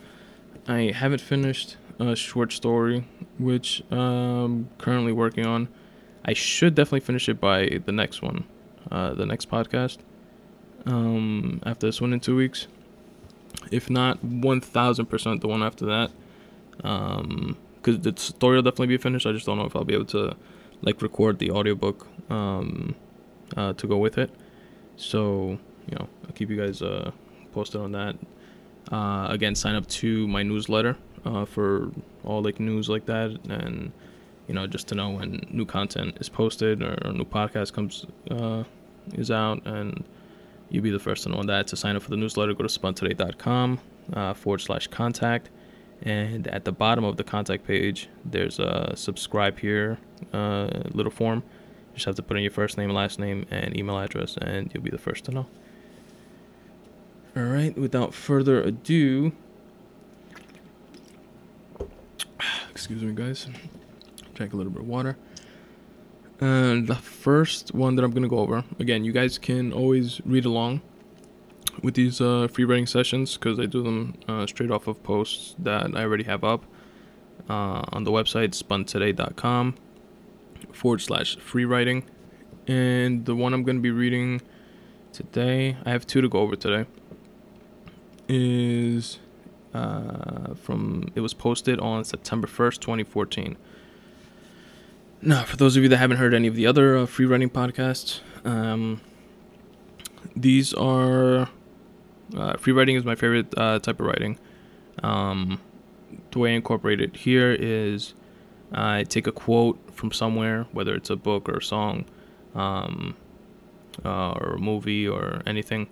I 0.66 0.92
haven't 0.94 1.20
finished 1.20 1.76
a 1.98 2.16
short 2.16 2.52
story, 2.52 3.06
which 3.38 3.82
I'm 3.90 3.98
um, 3.98 4.68
currently 4.78 5.12
working 5.12 5.46
on. 5.46 5.68
I 6.24 6.32
should 6.32 6.74
definitely 6.74 7.00
finish 7.00 7.28
it 7.28 7.40
by 7.40 7.80
the 7.84 7.92
next 7.92 8.22
one, 8.22 8.44
uh, 8.90 9.14
the 9.14 9.26
next 9.26 9.50
podcast. 9.50 9.98
Um, 10.86 11.60
after 11.64 11.86
this 11.86 12.00
one 12.00 12.12
in 12.12 12.20
two 12.20 12.36
weeks, 12.36 12.66
if 13.70 13.90
not 13.90 14.22
one 14.24 14.60
thousand 14.60 15.06
percent 15.06 15.40
the 15.40 15.48
one 15.48 15.62
after 15.62 15.86
that, 15.86 16.10
because 16.76 17.16
um, 17.20 17.56
the 17.82 18.14
story 18.16 18.56
will 18.56 18.62
definitely 18.62 18.88
be 18.88 18.96
finished. 18.96 19.26
I 19.26 19.32
just 19.32 19.46
don't 19.46 19.58
know 19.58 19.66
if 19.66 19.76
I'll 19.76 19.84
be 19.84 19.94
able 19.94 20.06
to 20.06 20.36
like 20.80 21.02
record 21.02 21.38
the 21.38 21.50
audiobook 21.50 22.06
um, 22.30 22.94
uh, 23.56 23.72
to 23.74 23.86
go 23.86 23.96
with 23.96 24.18
it. 24.18 24.30
So, 24.96 25.58
you 25.88 25.96
know, 25.98 26.08
I'll 26.24 26.32
keep 26.34 26.50
you 26.50 26.56
guys 26.56 26.82
uh, 26.82 27.10
posted 27.52 27.80
on 27.80 27.92
that. 27.92 28.16
Uh, 28.90 29.26
again, 29.30 29.54
sign 29.54 29.74
up 29.74 29.86
to 29.86 30.26
my 30.28 30.42
newsletter 30.42 30.96
uh, 31.24 31.44
for 31.44 31.90
all 32.24 32.42
like 32.42 32.60
news 32.60 32.88
like 32.88 33.06
that, 33.06 33.38
and 33.48 33.92
you 34.48 34.54
know, 34.54 34.66
just 34.66 34.88
to 34.88 34.94
know 34.94 35.10
when 35.10 35.40
new 35.50 35.64
content 35.64 36.18
is 36.20 36.28
posted 36.28 36.82
or 36.82 36.94
a 37.02 37.12
new 37.12 37.24
podcast 37.24 37.72
comes 37.72 38.06
uh, 38.30 38.64
is 39.14 39.30
out, 39.30 39.64
and 39.66 40.04
you'll 40.70 40.82
be 40.82 40.90
the 40.90 40.98
first 40.98 41.22
to 41.24 41.28
know 41.28 41.38
on 41.38 41.46
that. 41.46 41.68
To 41.68 41.76
sign 41.76 41.96
up 41.96 42.02
for 42.02 42.10
the 42.10 42.16
newsletter, 42.16 42.54
go 42.54 42.64
to 42.64 42.78
spuntoday.com 42.78 43.80
uh, 44.12 44.34
forward 44.34 44.60
slash 44.60 44.88
contact, 44.88 45.50
and 46.02 46.48
at 46.48 46.64
the 46.64 46.72
bottom 46.72 47.04
of 47.04 47.16
the 47.16 47.24
contact 47.24 47.66
page, 47.66 48.08
there's 48.24 48.58
a 48.58 48.92
subscribe 48.96 49.58
here 49.58 49.98
uh, 50.32 50.68
little 50.92 51.12
form 51.12 51.42
you 51.92 51.96
just 51.96 52.06
have 52.06 52.14
to 52.16 52.22
put 52.22 52.38
in 52.38 52.42
your 52.42 52.52
first 52.52 52.78
name, 52.78 52.90
last 52.90 53.18
name, 53.18 53.44
and 53.50 53.76
email 53.76 53.98
address, 53.98 54.38
and 54.38 54.70
you'll 54.72 54.82
be 54.82 54.90
the 54.90 54.98
first 54.98 55.24
to 55.24 55.30
know. 55.30 55.46
All 57.36 57.42
right, 57.42 57.76
without 57.76 58.14
further 58.14 58.62
ado, 58.62 59.32
excuse 62.70 63.02
me, 63.02 63.12
guys. 63.12 63.46
Drink 64.34 64.54
a 64.54 64.56
little 64.56 64.72
bit 64.72 64.82
of 64.82 64.88
water. 64.88 65.18
And 66.40 66.88
the 66.88 66.96
first 66.96 67.74
one 67.74 67.94
that 67.96 68.04
I'm 68.04 68.10
going 68.10 68.22
to 68.22 68.28
go 68.28 68.38
over, 68.38 68.64
again, 68.78 69.04
you 69.04 69.12
guys 69.12 69.36
can 69.38 69.72
always 69.72 70.20
read 70.24 70.46
along 70.46 70.80
with 71.82 71.94
these 71.94 72.20
uh, 72.20 72.48
free 72.48 72.64
writing 72.64 72.86
sessions 72.86 73.36
because 73.36 73.60
I 73.60 73.66
do 73.66 73.82
them 73.82 74.14
uh, 74.26 74.46
straight 74.46 74.70
off 74.70 74.86
of 74.86 75.02
posts 75.02 75.54
that 75.58 75.94
I 75.94 76.02
already 76.02 76.24
have 76.24 76.42
up 76.42 76.64
uh, 77.48 77.82
on 77.92 78.04
the 78.04 78.10
website 78.10 78.50
spuntoday.com 78.50 79.74
forward 80.72 81.00
slash 81.00 81.36
free 81.36 81.64
writing. 81.64 82.04
And 82.66 83.24
the 83.24 83.34
one 83.34 83.54
I'm 83.54 83.64
going 83.64 83.76
to 83.76 83.82
be 83.82 83.90
reading 83.90 84.40
today, 85.12 85.76
I 85.84 85.90
have 85.90 86.06
two 86.06 86.20
to 86.20 86.28
go 86.28 86.38
over 86.40 86.56
today, 86.56 86.88
is 88.28 89.18
uh, 89.74 90.54
from, 90.54 91.08
it 91.14 91.20
was 91.20 91.34
posted 91.34 91.80
on 91.80 92.04
September 92.04 92.46
1st, 92.46 92.80
2014. 92.80 93.56
Now, 95.20 95.44
for 95.44 95.56
those 95.56 95.76
of 95.76 95.82
you 95.82 95.88
that 95.88 95.98
haven't 95.98 96.16
heard 96.16 96.34
any 96.34 96.48
of 96.48 96.54
the 96.54 96.66
other 96.66 96.96
uh, 96.96 97.06
free 97.06 97.26
writing 97.26 97.50
podcasts, 97.50 98.20
um, 98.44 99.00
these 100.34 100.72
are 100.74 101.48
uh, 102.36 102.56
free 102.56 102.72
writing 102.72 102.96
is 102.96 103.04
my 103.04 103.14
favorite 103.14 103.52
uh, 103.56 103.78
type 103.78 104.00
of 104.00 104.06
writing. 104.06 104.38
Um, 105.02 105.60
the 106.30 106.38
way 106.38 106.52
I 106.52 106.54
incorporate 106.54 107.00
it 107.00 107.16
here 107.16 107.52
is 107.52 108.14
I 108.72 109.04
take 109.04 109.26
a 109.26 109.32
quote 109.32 109.78
from 109.92 110.12
somewhere, 110.12 110.66
whether 110.72 110.94
it's 110.94 111.10
a 111.10 111.16
book 111.16 111.48
or 111.48 111.58
a 111.58 111.62
song, 111.62 112.04
um, 112.54 113.16
uh, 114.04 114.32
or 114.32 114.54
a 114.54 114.58
movie 114.58 115.06
or 115.06 115.42
anything 115.46 115.88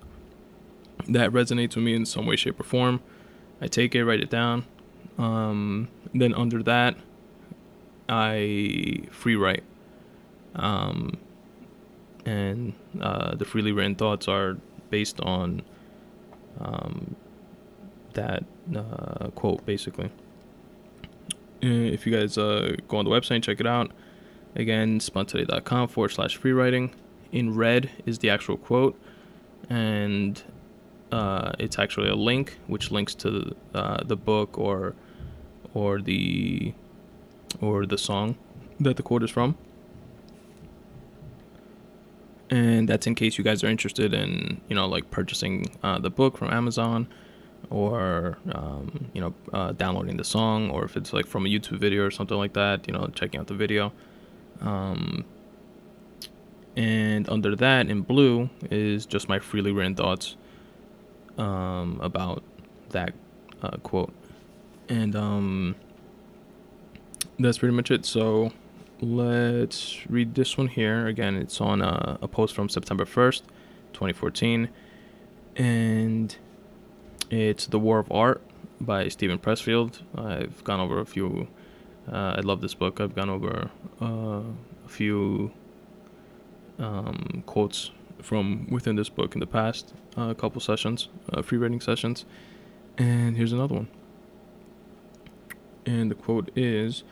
that 1.07 1.31
resonates 1.31 1.75
with 1.75 1.83
me 1.85 1.93
in 1.93 2.05
some 2.05 2.25
way, 2.25 2.35
shape, 2.35 2.59
or 2.59 2.63
form. 2.63 3.01
I 3.61 3.67
take 3.67 3.95
it, 3.95 4.03
write 4.05 4.21
it 4.21 4.29
down. 4.29 4.65
Um, 5.17 5.89
then 6.13 6.33
under 6.33 6.63
that, 6.63 6.95
I 8.09 9.03
free 9.11 9.35
write. 9.35 9.63
Um, 10.55 11.17
and 12.25 12.73
uh, 12.99 13.35
the 13.35 13.45
freely 13.45 13.71
written 13.71 13.95
thoughts 13.95 14.27
are 14.27 14.57
based 14.89 15.19
on 15.21 15.61
um, 16.59 17.15
that 18.13 18.43
uh, 18.75 19.29
quote, 19.29 19.65
basically. 19.65 20.11
If 21.61 22.07
you 22.07 22.11
guys 22.11 22.37
uh, 22.37 22.75
go 22.87 22.97
on 22.97 23.05
the 23.05 23.11
website 23.11 23.35
and 23.35 23.43
check 23.43 23.59
it 23.59 23.67
out, 23.67 23.91
again, 24.55 24.99
spuntoday.com 24.99 25.87
forward 25.89 26.09
slash 26.09 26.35
free 26.35 26.53
writing. 26.53 26.93
In 27.31 27.55
red 27.55 27.89
is 28.05 28.19
the 28.19 28.29
actual 28.29 28.57
quote, 28.57 28.99
and 29.69 30.41
uh, 31.11 31.53
it's 31.59 31.79
actually 31.79 32.09
a 32.09 32.15
link 32.15 32.57
which 32.67 32.91
links 32.91 33.15
to 33.15 33.55
uh, 33.73 34.03
the 34.03 34.17
book 34.17 34.57
or 34.57 34.95
or 35.73 36.01
the 36.01 36.73
or 37.61 37.85
the 37.85 37.97
song 37.97 38.37
that 38.79 38.97
the 38.97 39.03
quote 39.03 39.23
is 39.23 39.29
from. 39.29 39.57
And 42.49 42.89
that's 42.89 43.07
in 43.07 43.15
case 43.15 43.37
you 43.37 43.45
guys 43.45 43.63
are 43.63 43.67
interested 43.67 44.13
in, 44.13 44.59
you 44.67 44.75
know, 44.75 44.85
like 44.85 45.09
purchasing 45.09 45.67
uh, 45.83 45.99
the 45.99 46.09
book 46.09 46.37
from 46.37 46.51
Amazon 46.51 47.07
or, 47.71 48.37
um, 48.51 49.09
you 49.13 49.21
know, 49.21 49.33
uh, 49.53 49.71
downloading 49.71 50.17
the 50.17 50.23
song 50.23 50.69
or 50.69 50.83
if 50.83 50.97
it's 50.97 51.13
like 51.13 51.25
from 51.25 51.45
a 51.45 51.49
YouTube 51.49 51.79
video 51.79 52.05
or 52.05 52.11
something 52.11 52.37
like 52.37 52.53
that, 52.53 52.85
you 52.87 52.93
know, 52.93 53.07
checking 53.15 53.39
out 53.39 53.47
the 53.47 53.53
video. 53.53 53.91
Um, 54.59 55.25
and 56.75 57.27
under 57.29 57.55
that 57.55 57.89
in 57.89 58.01
blue 58.01 58.49
is 58.69 59.05
just 59.05 59.27
my 59.27 59.39
freely 59.39 59.71
written 59.71 59.95
thoughts 59.95 60.35
um, 61.37 61.99
about 62.01 62.43
that 62.89 63.13
uh, 63.61 63.77
quote. 63.77 64.13
And 64.89 65.15
um, 65.15 65.75
that's 67.39 67.57
pretty 67.57 67.75
much 67.75 67.91
it. 67.91 68.05
So 68.05 68.51
let's 69.01 69.97
read 70.09 70.35
this 70.35 70.57
one 70.57 70.67
here. 70.67 71.07
Again, 71.07 71.35
it's 71.35 71.61
on 71.61 71.81
a, 71.81 72.19
a 72.21 72.27
post 72.27 72.53
from 72.53 72.69
September 72.69 73.05
1st, 73.05 73.41
2014. 73.93 74.69
And 75.55 76.35
it's 77.31 77.65
The 77.65 77.79
War 77.79 77.99
of 77.99 78.11
Art 78.11 78.41
by 78.81 79.07
Steven 79.07 79.39
Pressfield. 79.39 80.01
I've 80.15 80.63
gone 80.65 80.81
over 80.81 80.99
a 80.99 81.05
few. 81.05 81.47
Uh, 82.11 82.35
I 82.37 82.41
love 82.41 82.59
this 82.59 82.73
book. 82.73 82.99
I've 82.99 83.15
gone 83.15 83.29
over 83.29 83.71
uh, 84.01 84.41
a 84.85 84.89
few 84.89 85.51
um, 86.77 87.43
quotes 87.45 87.91
from 88.21 88.67
within 88.69 88.97
this 88.97 89.07
book 89.07 89.33
in 89.33 89.39
the 89.39 89.47
past, 89.47 89.93
uh, 90.17 90.23
a 90.23 90.35
couple 90.35 90.59
sessions, 90.59 91.07
uh, 91.31 91.41
free 91.41 91.57
writing 91.57 91.79
sessions. 91.79 92.25
And 92.97 93.37
here's 93.37 93.53
another 93.53 93.75
one. 93.75 93.87
And 95.85 96.11
the 96.11 96.15
quote 96.15 96.51
is 96.55 97.03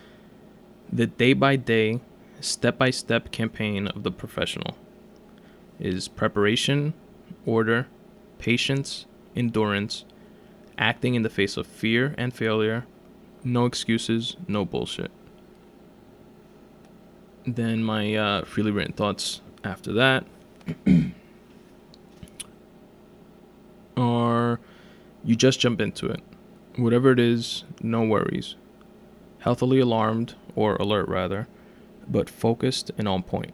The 0.92 1.08
day 1.08 1.32
by 1.32 1.56
day, 1.56 2.02
step 2.42 2.78
by 2.78 2.90
step 2.90 3.32
campaign 3.32 3.88
of 3.88 4.04
the 4.04 4.12
professional 4.12 4.76
is 5.80 6.10
preparation, 6.10 6.94
order, 7.46 7.88
patience, 8.38 9.06
endurance, 9.34 10.04
acting 10.80 11.14
in 11.14 11.22
the 11.22 11.30
face 11.30 11.58
of 11.58 11.68
fear 11.68 12.16
and 12.18 12.34
failure, 12.34 12.86
no 13.44 13.66
excuses, 13.66 14.36
no 14.48 14.66
bullshit. 14.66 15.12
Then 17.46 17.84
my 17.84 18.16
uh, 18.16 18.46
freely 18.46 18.72
written 18.72 18.94
thoughts 18.94 19.42
after 19.64 19.94
that 19.94 20.26
are 23.98 24.60
you 25.24 25.36
just 25.36 25.60
jump 25.60 25.82
into 25.82 26.08
it. 26.08 26.22
Whatever 26.78 27.12
it 27.12 27.20
is, 27.20 27.66
no 27.82 28.04
worries. 28.04 28.56
Healthily 29.40 29.80
alarmed, 29.80 30.36
or 30.56 30.76
alert 30.76 31.08
rather, 31.08 31.48
but 32.08 32.30
focused 32.30 32.92
and 32.98 33.08
on 33.08 33.24
point. 33.24 33.54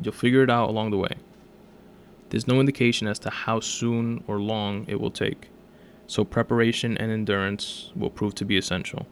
You'll 0.00 0.12
figure 0.12 0.42
it 0.42 0.50
out 0.50 0.68
along 0.68 0.90
the 0.90 0.98
way. 0.98 1.16
There's 2.30 2.46
no 2.46 2.60
indication 2.60 3.06
as 3.06 3.18
to 3.20 3.30
how 3.30 3.60
soon 3.60 4.22
or 4.26 4.40
long 4.40 4.84
it 4.88 5.00
will 5.00 5.10
take, 5.10 5.48
so 6.06 6.24
preparation 6.24 6.96
and 6.98 7.10
endurance 7.10 7.90
will 7.94 8.10
prove 8.10 8.34
to 8.36 8.44
be 8.44 8.56
essential. 8.56 9.06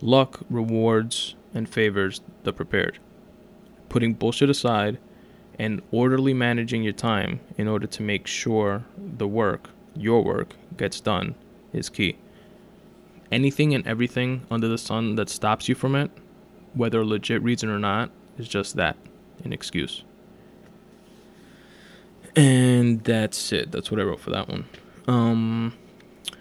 Luck 0.00 0.40
rewards 0.50 1.34
and 1.54 1.68
favors 1.68 2.20
the 2.44 2.52
prepared. 2.52 2.98
Putting 3.88 4.14
bullshit 4.14 4.50
aside 4.50 4.98
and 5.58 5.82
orderly 5.90 6.34
managing 6.34 6.82
your 6.82 6.92
time 6.92 7.40
in 7.56 7.68
order 7.68 7.86
to 7.86 8.02
make 8.02 8.26
sure 8.26 8.84
the 8.96 9.28
work, 9.28 9.70
your 9.94 10.24
work, 10.24 10.56
gets 10.76 11.00
done 11.00 11.34
is 11.72 11.88
key. 11.88 12.16
Anything 13.30 13.74
and 13.74 13.86
everything 13.86 14.46
under 14.50 14.68
the 14.68 14.78
sun 14.78 15.14
that 15.16 15.28
stops 15.28 15.68
you 15.68 15.74
from 15.74 15.94
it, 15.94 16.10
whether 16.74 17.00
a 17.00 17.04
legit 17.04 17.42
reason 17.42 17.68
or 17.68 17.78
not, 17.78 18.10
is 18.38 18.48
just 18.48 18.76
that 18.76 18.96
an 19.44 19.52
excuse. 19.52 20.04
And 22.34 23.04
that's 23.04 23.52
it. 23.52 23.70
That's 23.72 23.90
what 23.90 24.00
I 24.00 24.04
wrote 24.04 24.20
for 24.20 24.30
that 24.30 24.48
one. 24.48 24.64
Um, 25.08 25.74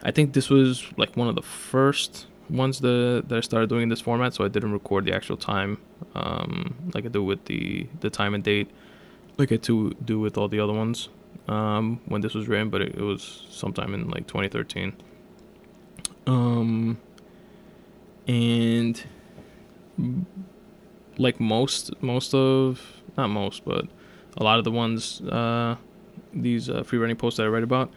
I 0.03 0.11
think 0.11 0.33
this 0.33 0.49
was 0.49 0.85
like 0.97 1.15
one 1.15 1.27
of 1.27 1.35
the 1.35 1.41
first 1.41 2.27
ones 2.49 2.79
that, 2.81 3.23
that 3.27 3.37
I 3.37 3.41
started 3.41 3.69
doing 3.69 3.83
in 3.83 3.89
this 3.89 4.01
format, 4.01 4.33
so 4.33 4.43
I 4.43 4.47
didn't 4.47 4.71
record 4.71 5.05
the 5.05 5.13
actual 5.13 5.37
time, 5.37 5.77
um, 6.15 6.75
like 6.93 7.05
I 7.05 7.09
do 7.09 7.23
with 7.23 7.45
the 7.45 7.87
the 8.01 8.09
time 8.09 8.33
and 8.33 8.43
date 8.43 8.69
like 9.37 9.51
I 9.51 9.57
to 9.57 9.91
do 10.05 10.19
with 10.19 10.37
all 10.37 10.47
the 10.47 10.59
other 10.59 10.73
ones 10.73 11.09
um, 11.47 11.99
when 12.05 12.21
this 12.21 12.33
was 12.33 12.47
written, 12.47 12.69
but 12.69 12.81
it, 12.81 12.95
it, 12.95 13.01
was 13.01 13.45
sometime 13.49 13.93
in 13.93 14.09
like 14.09 14.27
2013. 14.27 14.93
Um, 16.27 16.99
and 18.27 19.03
like 21.17 21.39
most 21.39 22.01
most 22.01 22.33
of 22.33 23.01
not 23.17 23.27
most, 23.27 23.65
but 23.65 23.85
a 24.37 24.43
lot 24.43 24.59
of 24.59 24.63
the 24.63 24.71
ones 24.71 25.21
uh, 25.21 25.75
these 26.33 26.69
uh, 26.69 26.83
free 26.83 26.99
writing 26.99 27.17
posts 27.17 27.37
that 27.37 27.43
I 27.43 27.47
write 27.47 27.63
about 27.63 27.91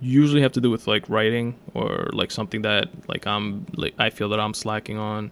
usually 0.00 0.42
have 0.42 0.52
to 0.52 0.60
do 0.60 0.70
with 0.70 0.86
like 0.86 1.08
writing 1.08 1.58
or 1.74 2.10
like 2.12 2.30
something 2.30 2.62
that 2.62 2.88
like 3.08 3.26
I'm 3.26 3.66
like 3.74 3.94
I 3.98 4.10
feel 4.10 4.28
that 4.30 4.40
I'm 4.40 4.54
slacking 4.54 4.98
on 4.98 5.30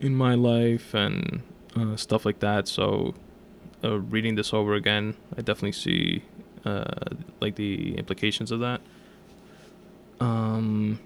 in 0.00 0.14
my 0.14 0.34
life 0.34 0.94
and 0.94 1.42
uh, 1.76 1.96
stuff 1.96 2.24
like 2.24 2.40
that. 2.40 2.68
So 2.68 3.14
uh, 3.82 3.98
reading 3.98 4.34
this 4.34 4.52
over 4.52 4.74
again, 4.74 5.16
I 5.36 5.42
definitely 5.42 5.72
see 5.72 6.22
uh, 6.64 6.84
like 7.40 7.56
the 7.56 7.96
implications 7.96 8.50
of 8.50 8.60
that. 8.60 8.80
Um, 10.20 11.00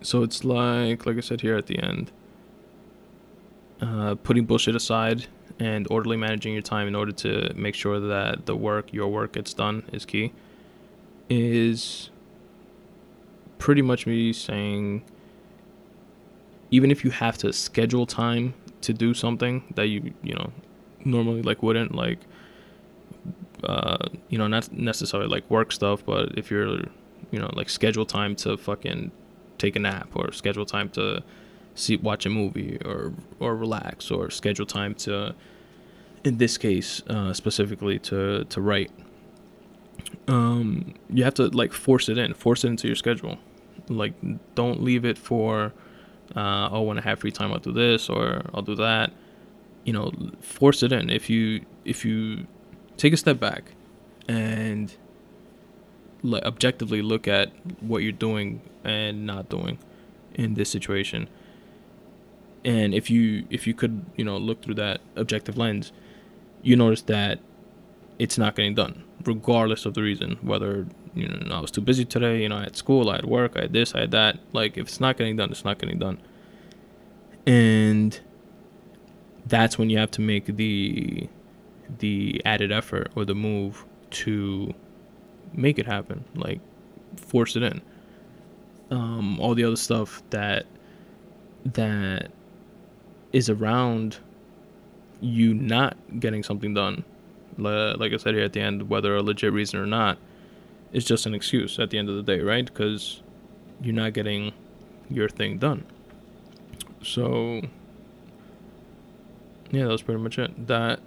so 0.00 0.22
it's 0.22 0.44
like, 0.44 1.06
like 1.06 1.16
I 1.16 1.20
said 1.20 1.40
here 1.40 1.56
at 1.56 1.66
the 1.66 1.78
end, 1.78 2.10
uh, 3.80 4.16
putting 4.16 4.44
bullshit 4.44 4.74
aside 4.74 5.26
and 5.60 5.86
orderly 5.90 6.16
managing 6.16 6.52
your 6.52 6.62
time 6.62 6.86
in 6.88 6.94
order 6.94 7.12
to 7.12 7.52
make 7.54 7.74
sure 7.74 8.00
that 8.00 8.46
the 8.46 8.56
work, 8.56 8.92
your 8.92 9.08
work, 9.08 9.32
gets 9.32 9.52
done 9.52 9.84
is 9.92 10.04
key. 10.04 10.32
Is 11.28 12.10
pretty 13.58 13.82
much 13.82 14.06
me 14.06 14.32
saying, 14.32 15.02
even 16.70 16.90
if 16.90 17.04
you 17.04 17.10
have 17.10 17.36
to 17.38 17.52
schedule 17.52 18.06
time 18.06 18.54
to 18.80 18.92
do 18.92 19.12
something 19.14 19.62
that 19.74 19.88
you 19.88 20.12
you 20.22 20.34
know 20.34 20.52
normally 21.04 21.42
like 21.42 21.62
wouldn't 21.62 21.94
like 21.94 22.18
uh 23.64 23.98
you 24.28 24.38
know 24.38 24.46
not 24.46 24.70
necessarily 24.72 25.28
like 25.28 25.48
work 25.50 25.72
stuff 25.72 26.04
but 26.06 26.36
if 26.38 26.50
you're 26.50 26.78
you 27.30 27.38
know 27.38 27.50
like 27.54 27.68
schedule 27.68 28.06
time 28.06 28.36
to 28.36 28.56
fucking 28.56 29.10
take 29.58 29.74
a 29.76 29.78
nap 29.78 30.08
or 30.14 30.30
schedule 30.32 30.64
time 30.64 30.88
to 30.88 31.22
see 31.74 31.96
watch 31.96 32.26
a 32.26 32.30
movie 32.30 32.78
or 32.84 33.12
or 33.40 33.56
relax 33.56 34.10
or 34.10 34.30
schedule 34.30 34.66
time 34.66 34.94
to 34.94 35.34
in 36.24 36.38
this 36.38 36.58
case 36.58 37.02
uh, 37.08 37.32
specifically 37.32 37.98
to 37.98 38.44
to 38.44 38.60
write 38.60 38.90
um 40.26 40.94
you 41.10 41.24
have 41.24 41.34
to 41.34 41.48
like 41.48 41.72
force 41.72 42.08
it 42.08 42.18
in 42.18 42.34
force 42.34 42.64
it 42.64 42.68
into 42.68 42.86
your 42.86 42.96
schedule. 42.96 43.38
Like 43.88 44.14
don't 44.54 44.82
leave 44.82 45.04
it 45.04 45.18
for 45.18 45.72
uh 46.36 46.68
oh 46.70 46.82
when 46.82 46.98
i 46.98 47.00
have 47.00 47.20
free 47.20 47.30
time 47.30 47.50
i'll 47.52 47.58
do 47.58 47.72
this 47.72 48.08
or 48.08 48.42
i'll 48.54 48.62
do 48.62 48.74
that. 48.76 49.12
You 49.84 49.92
know 49.92 50.12
force 50.40 50.82
it 50.82 50.92
in. 50.92 51.10
If 51.10 51.30
you 51.30 51.64
if 51.84 52.04
you 52.04 52.46
take 52.96 53.12
a 53.12 53.16
step 53.16 53.38
back 53.38 53.72
and 54.28 54.94
like 56.22 56.42
objectively 56.44 57.00
look 57.00 57.28
at 57.28 57.50
what 57.80 58.02
you're 58.02 58.12
doing 58.12 58.60
and 58.84 59.26
not 59.26 59.48
doing 59.48 59.78
in 60.34 60.54
this 60.54 60.68
situation 60.70 61.28
and 62.64 62.92
if 62.92 63.08
you 63.10 63.46
if 63.50 63.66
you 63.66 63.74
could 63.74 64.04
you 64.16 64.24
know 64.24 64.36
look 64.36 64.62
through 64.62 64.74
that 64.74 65.00
objective 65.16 65.56
lens 65.56 65.92
you 66.62 66.76
notice 66.76 67.02
that 67.02 67.38
it's 68.18 68.36
not 68.36 68.56
getting 68.56 68.74
done 68.74 69.04
regardless 69.24 69.86
of 69.86 69.94
the 69.94 70.02
reason. 70.02 70.38
Whether 70.42 70.86
you 71.14 71.28
know 71.28 71.56
I 71.56 71.60
was 71.60 71.70
too 71.70 71.80
busy 71.80 72.04
today, 72.04 72.42
you 72.42 72.48
know 72.48 72.56
I 72.56 72.64
had 72.64 72.76
school, 72.76 73.10
I 73.10 73.16
had 73.16 73.26
work, 73.26 73.52
I 73.56 73.62
had 73.62 73.72
this, 73.72 73.94
I 73.94 74.00
had 74.00 74.10
that. 74.12 74.38
Like 74.52 74.76
if 74.76 74.88
it's 74.88 75.00
not 75.00 75.16
getting 75.16 75.36
done, 75.36 75.50
it's 75.50 75.64
not 75.64 75.78
getting 75.78 75.98
done. 75.98 76.18
And 77.46 78.18
that's 79.46 79.78
when 79.78 79.90
you 79.90 79.98
have 79.98 80.10
to 80.12 80.20
make 80.20 80.46
the 80.46 81.28
the 81.98 82.42
added 82.44 82.70
effort 82.70 83.10
or 83.14 83.24
the 83.24 83.34
move 83.34 83.84
to 84.10 84.74
make 85.52 85.78
it 85.78 85.86
happen. 85.86 86.24
Like 86.34 86.60
force 87.16 87.56
it 87.56 87.62
in. 87.62 87.80
Um, 88.90 89.38
all 89.40 89.54
the 89.54 89.64
other 89.64 89.76
stuff 89.76 90.22
that 90.30 90.66
that 91.64 92.30
is 93.32 93.50
around 93.50 94.18
you 95.20 95.52
not 95.52 95.96
getting 96.20 96.42
something 96.42 96.74
done, 96.74 97.04
like 97.58 98.12
I 98.12 98.16
said 98.16 98.34
here 98.34 98.44
at 98.44 98.52
the 98.52 98.60
end, 98.60 98.88
whether 98.88 99.14
a 99.16 99.22
legit 99.22 99.52
reason 99.52 99.78
or 99.80 99.86
not, 99.86 100.18
is 100.92 101.04
just 101.04 101.26
an 101.26 101.34
excuse 101.34 101.78
at 101.78 101.90
the 101.90 101.98
end 101.98 102.08
of 102.08 102.16
the 102.16 102.22
day, 102.22 102.40
right? 102.40 102.64
Because 102.64 103.22
you're 103.82 103.94
not 103.94 104.12
getting 104.12 104.52
your 105.10 105.28
thing 105.28 105.58
done. 105.58 105.84
So, 107.02 107.60
yeah, 109.70 109.84
that 109.84 109.92
was 109.92 110.02
pretty 110.02 110.20
much 110.20 110.38
it. 110.38 110.66
That 110.66 111.00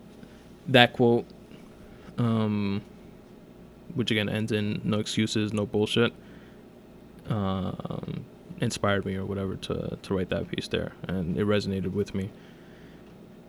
that 0.68 0.94
quote, 0.94 1.26
um, 2.18 2.82
which 3.96 4.12
again 4.12 4.30
ends 4.30 4.52
in 4.52 4.82
no 4.84 5.00
excuses, 5.00 5.54
no 5.54 5.66
bullshit, 5.66 6.14
um, 7.30 8.26
inspired 8.60 9.06
me 9.06 9.16
or 9.16 9.26
whatever 9.26 9.56
to 9.56 9.98
to 10.02 10.14
write 10.14 10.30
that 10.30 10.50
piece 10.50 10.68
there, 10.68 10.94
and 11.08 11.38
it 11.38 11.46
resonated 11.46 11.94
with 11.94 12.14
me 12.14 12.30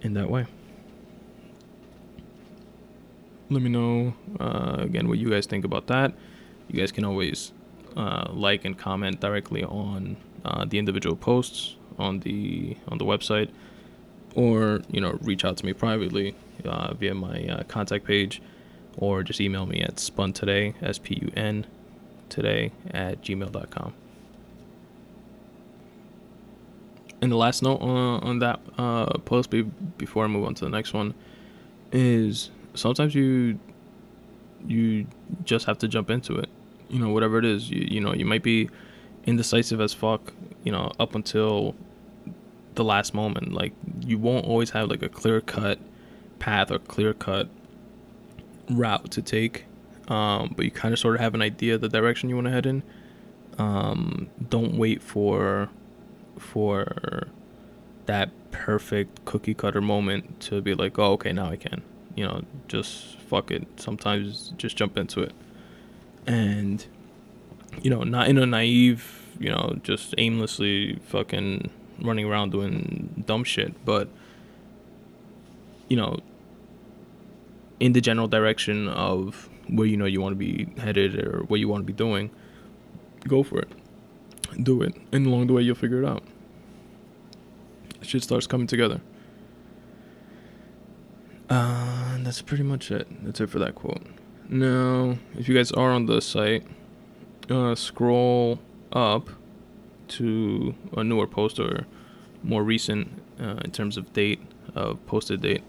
in 0.00 0.14
that 0.14 0.30
way. 0.30 0.46
Let 3.52 3.62
me 3.62 3.68
know 3.68 4.14
uh, 4.40 4.76
again 4.80 5.08
what 5.08 5.18
you 5.18 5.28
guys 5.28 5.44
think 5.44 5.66
about 5.66 5.86
that. 5.88 6.14
You 6.68 6.80
guys 6.80 6.90
can 6.90 7.04
always 7.04 7.52
uh, 7.96 8.30
like 8.32 8.64
and 8.64 8.78
comment 8.78 9.20
directly 9.20 9.62
on 9.62 10.16
uh, 10.42 10.64
the 10.64 10.78
individual 10.78 11.16
posts 11.16 11.76
on 11.98 12.20
the 12.20 12.78
on 12.88 12.96
the 12.96 13.04
website, 13.04 13.50
or 14.34 14.80
you 14.90 15.02
know 15.02 15.18
reach 15.20 15.44
out 15.44 15.58
to 15.58 15.66
me 15.66 15.74
privately 15.74 16.34
uh, 16.64 16.94
via 16.94 17.14
my 17.14 17.44
uh, 17.44 17.62
contact 17.64 18.06
page, 18.06 18.40
or 18.96 19.22
just 19.22 19.38
email 19.38 19.66
me 19.66 19.82
at 19.82 20.00
spun 20.00 20.32
today 20.32 20.74
s 20.80 20.96
p 20.98 21.18
u 21.20 21.30
n 21.36 21.66
today 22.30 22.72
at 22.90 23.20
gmail.com. 23.20 23.92
And 27.20 27.30
the 27.30 27.36
last 27.36 27.62
note 27.62 27.82
on, 27.82 28.22
on 28.22 28.38
that 28.38 28.60
uh, 28.78 29.18
post 29.26 29.50
be, 29.50 29.62
before 29.98 30.24
I 30.24 30.28
move 30.28 30.46
on 30.46 30.54
to 30.54 30.64
the 30.64 30.70
next 30.70 30.94
one 30.94 31.12
is 31.92 32.50
sometimes 32.74 33.14
you 33.14 33.58
you 34.66 35.06
just 35.44 35.66
have 35.66 35.78
to 35.78 35.88
jump 35.88 36.10
into 36.10 36.36
it. 36.36 36.48
You 36.88 36.98
know, 36.98 37.10
whatever 37.10 37.38
it 37.38 37.44
is, 37.44 37.70
you 37.70 37.86
you 37.88 38.00
know, 38.00 38.14
you 38.14 38.24
might 38.24 38.42
be 38.42 38.68
indecisive 39.24 39.80
as 39.80 39.92
fuck, 39.92 40.32
you 40.64 40.72
know, 40.72 40.92
up 40.98 41.14
until 41.14 41.74
the 42.74 42.84
last 42.84 43.14
moment. 43.14 43.52
Like 43.52 43.72
you 44.00 44.18
won't 44.18 44.46
always 44.46 44.70
have 44.70 44.88
like 44.88 45.02
a 45.02 45.08
clear 45.08 45.40
cut 45.40 45.78
path 46.38 46.70
or 46.70 46.78
clear 46.78 47.14
cut 47.14 47.48
route 48.70 49.10
to 49.12 49.22
take. 49.22 49.66
Um, 50.08 50.52
but 50.56 50.64
you 50.64 50.70
kind 50.70 50.92
of 50.92 50.98
sort 50.98 51.14
of 51.14 51.20
have 51.20 51.34
an 51.34 51.42
idea 51.42 51.78
the 51.78 51.88
direction 51.88 52.28
you 52.28 52.34
want 52.34 52.46
to 52.46 52.52
head 52.52 52.66
in. 52.66 52.82
Um, 53.58 54.28
don't 54.48 54.76
wait 54.76 55.02
for 55.02 55.68
for 56.38 57.28
that 58.06 58.30
perfect 58.50 59.24
cookie 59.24 59.54
cutter 59.54 59.80
moment 59.80 60.40
to 60.40 60.60
be 60.60 60.74
like, 60.74 60.98
oh, 60.98 61.12
okay, 61.12 61.32
now 61.32 61.48
I 61.48 61.56
can. 61.56 61.82
You 62.14 62.24
know, 62.24 62.42
just 62.68 63.18
fuck 63.20 63.50
it. 63.50 63.66
Sometimes 63.80 64.52
just 64.56 64.76
jump 64.76 64.96
into 64.96 65.22
it. 65.22 65.32
And, 66.26 66.84
you 67.82 67.90
know, 67.90 68.02
not 68.04 68.28
in 68.28 68.38
a 68.38 68.46
naive, 68.46 69.36
you 69.38 69.50
know, 69.50 69.78
just 69.82 70.14
aimlessly 70.18 70.96
fucking 71.06 71.70
running 72.00 72.26
around 72.26 72.50
doing 72.50 73.24
dumb 73.26 73.44
shit, 73.44 73.84
but, 73.84 74.08
you 75.88 75.96
know, 75.96 76.18
in 77.80 77.92
the 77.92 78.00
general 78.00 78.28
direction 78.28 78.88
of 78.88 79.48
where 79.68 79.86
you 79.86 79.96
know 79.96 80.04
you 80.04 80.20
want 80.20 80.32
to 80.32 80.36
be 80.36 80.68
headed 80.80 81.18
or 81.18 81.42
what 81.44 81.58
you 81.58 81.68
want 81.68 81.82
to 81.82 81.86
be 81.86 81.92
doing, 81.92 82.30
go 83.26 83.42
for 83.42 83.58
it. 83.58 83.72
Do 84.62 84.82
it. 84.82 84.94
And 85.12 85.26
along 85.26 85.46
the 85.46 85.54
way, 85.54 85.62
you'll 85.62 85.74
figure 85.74 86.02
it 86.02 86.06
out 86.06 86.22
shit 88.04 88.22
starts 88.22 88.46
coming 88.46 88.66
together. 88.66 89.00
Uh, 91.48 92.01
that's 92.26 92.42
pretty 92.42 92.62
much 92.62 92.90
it. 92.90 93.06
That's 93.24 93.40
it 93.40 93.50
for 93.50 93.58
that 93.58 93.74
quote. 93.74 94.02
Now, 94.48 95.16
if 95.38 95.48
you 95.48 95.54
guys 95.54 95.72
are 95.72 95.90
on 95.90 96.06
the 96.06 96.20
site, 96.20 96.66
uh, 97.48 97.74
scroll 97.74 98.58
up 98.92 99.30
to 100.08 100.74
a 100.96 101.02
newer 101.02 101.26
post 101.26 101.58
or 101.58 101.86
more 102.42 102.62
recent 102.62 103.08
uh, 103.40 103.60
in 103.64 103.70
terms 103.70 103.96
of 103.96 104.12
date, 104.12 104.42
of 104.74 105.04
posted 105.06 105.40
date. 105.40 105.62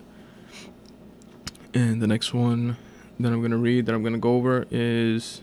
And 1.73 2.01
the 2.01 2.07
next 2.07 2.33
one 2.33 2.77
that 3.19 3.31
I'm 3.31 3.39
going 3.39 3.51
to 3.51 3.57
read, 3.57 3.85
that 3.85 3.95
I'm 3.95 4.03
going 4.03 4.13
to 4.13 4.19
go 4.19 4.35
over, 4.35 4.65
is 4.69 5.41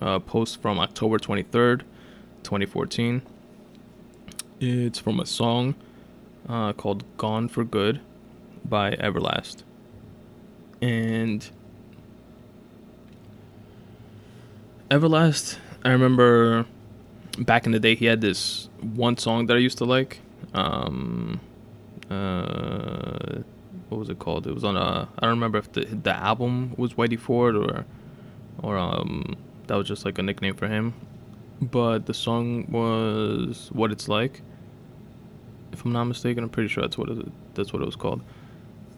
a 0.00 0.20
post 0.20 0.62
from 0.62 0.78
October 0.78 1.18
23rd, 1.18 1.80
2014. 2.42 3.22
It's 4.60 4.98
from 4.98 5.20
a 5.20 5.26
song 5.26 5.74
uh, 6.48 6.72
called 6.72 7.04
Gone 7.16 7.48
for 7.48 7.64
Good 7.64 8.00
by 8.64 8.92
Everlast. 8.92 9.65
And 10.80 11.48
Everlast, 14.90 15.58
I 15.84 15.90
remember 15.90 16.66
back 17.38 17.66
in 17.66 17.72
the 17.72 17.80
day, 17.80 17.94
he 17.94 18.06
had 18.06 18.20
this 18.20 18.68
one 18.80 19.16
song 19.16 19.46
that 19.46 19.56
I 19.56 19.60
used 19.60 19.78
to 19.78 19.84
like. 19.84 20.20
Um, 20.54 21.40
uh, 22.10 23.42
what 23.88 23.98
was 23.98 24.08
it 24.08 24.18
called? 24.18 24.46
It 24.46 24.54
was 24.54 24.64
on 24.64 24.76
a. 24.76 25.08
I 25.18 25.26
don't 25.26 25.30
remember 25.30 25.58
if 25.58 25.72
the 25.72 25.84
the 25.84 26.14
album 26.14 26.74
was 26.76 26.94
Whitey 26.94 27.18
Ford 27.18 27.56
or, 27.56 27.84
or 28.62 28.76
um, 28.76 29.36
that 29.66 29.76
was 29.76 29.88
just 29.88 30.04
like 30.04 30.18
a 30.18 30.22
nickname 30.22 30.54
for 30.54 30.68
him. 30.68 30.94
But 31.60 32.06
the 32.06 32.14
song 32.14 32.70
was 32.70 33.70
"What 33.72 33.92
It's 33.92 34.08
Like," 34.08 34.42
if 35.72 35.84
I'm 35.84 35.92
not 35.92 36.04
mistaken. 36.04 36.44
I'm 36.44 36.50
pretty 36.50 36.68
sure 36.68 36.82
that's 36.82 36.98
what 36.98 37.08
it, 37.08 37.54
that's 37.54 37.72
what 37.72 37.82
it 37.82 37.86
was 37.86 37.96
called. 37.96 38.22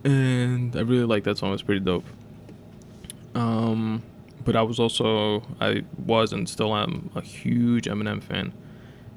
And 0.05 0.75
I 0.77 0.81
really 0.81 1.05
like 1.05 1.25
that 1.25 1.39
song. 1.39 1.53
It's 1.53 1.63
pretty 1.63 1.85
dope. 1.85 2.05
Um, 3.35 4.03
but 4.45 4.57
I 4.57 4.63
was 4.63 4.79
also 4.79 5.43
I 5.61 5.85
was 6.07 6.33
and 6.33 6.49
still 6.49 6.75
am 6.75 7.11
a 7.15 7.21
huge 7.21 7.85
Eminem 7.85 8.23
fan, 8.23 8.53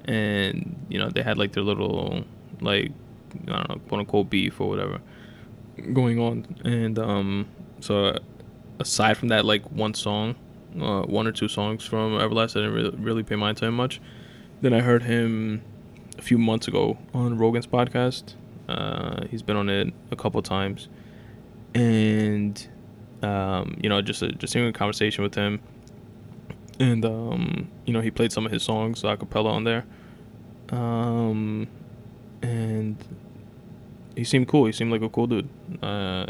and 0.05 0.75
you 0.89 0.99
know 0.99 1.09
they 1.09 1.21
had 1.21 1.37
like 1.37 1.53
their 1.53 1.63
little 1.63 2.25
like 2.59 2.91
I 3.47 3.51
don't 3.51 3.69
know 3.69 3.81
quote 3.87 3.99
unquote 3.99 4.29
beef 4.29 4.59
or 4.59 4.69
whatever 4.69 4.99
going 5.93 6.19
on, 6.19 6.45
and 6.63 6.99
um, 6.99 7.47
so 7.79 8.17
aside 8.79 9.17
from 9.17 9.29
that 9.29 9.45
like 9.45 9.63
one 9.71 9.93
song, 9.93 10.35
uh, 10.79 11.01
one 11.03 11.27
or 11.27 11.31
two 11.31 11.47
songs 11.47 11.83
from 11.83 12.13
Everlast, 12.13 12.57
I 12.57 12.61
didn't 12.61 12.73
really, 12.73 12.95
really 12.97 13.23
pay 13.23 13.35
mind 13.35 13.57
to 13.57 13.65
him 13.65 13.75
much. 13.75 14.01
Then 14.61 14.73
I 14.73 14.81
heard 14.81 15.03
him 15.03 15.61
a 16.17 16.21
few 16.21 16.37
months 16.37 16.67
ago 16.67 16.97
on 17.13 17.37
Rogan's 17.37 17.67
podcast. 17.67 18.35
Uh, 18.71 19.27
he's 19.29 19.41
been 19.41 19.57
on 19.57 19.69
it 19.69 19.93
a 20.11 20.15
couple 20.15 20.41
times, 20.41 20.87
and 21.73 22.67
um, 23.21 23.77
you 23.81 23.89
know, 23.89 24.01
just 24.01 24.21
a, 24.21 24.31
just 24.31 24.53
having 24.53 24.69
a 24.69 24.73
conversation 24.73 25.23
with 25.23 25.35
him, 25.35 25.59
and 26.79 27.03
um, 27.05 27.69
you 27.85 27.93
know, 27.93 28.01
he 28.01 28.11
played 28.11 28.31
some 28.31 28.45
of 28.45 28.51
his 28.51 28.63
songs 28.63 29.03
a 29.03 29.17
cappella 29.17 29.51
on 29.51 29.63
there, 29.63 29.85
um, 30.69 31.67
and 32.41 32.97
he 34.15 34.23
seemed 34.23 34.47
cool. 34.47 34.65
He 34.65 34.71
seemed 34.71 34.91
like 34.91 35.01
a 35.01 35.09
cool 35.09 35.27
dude. 35.27 35.49
Uh, 35.81 36.27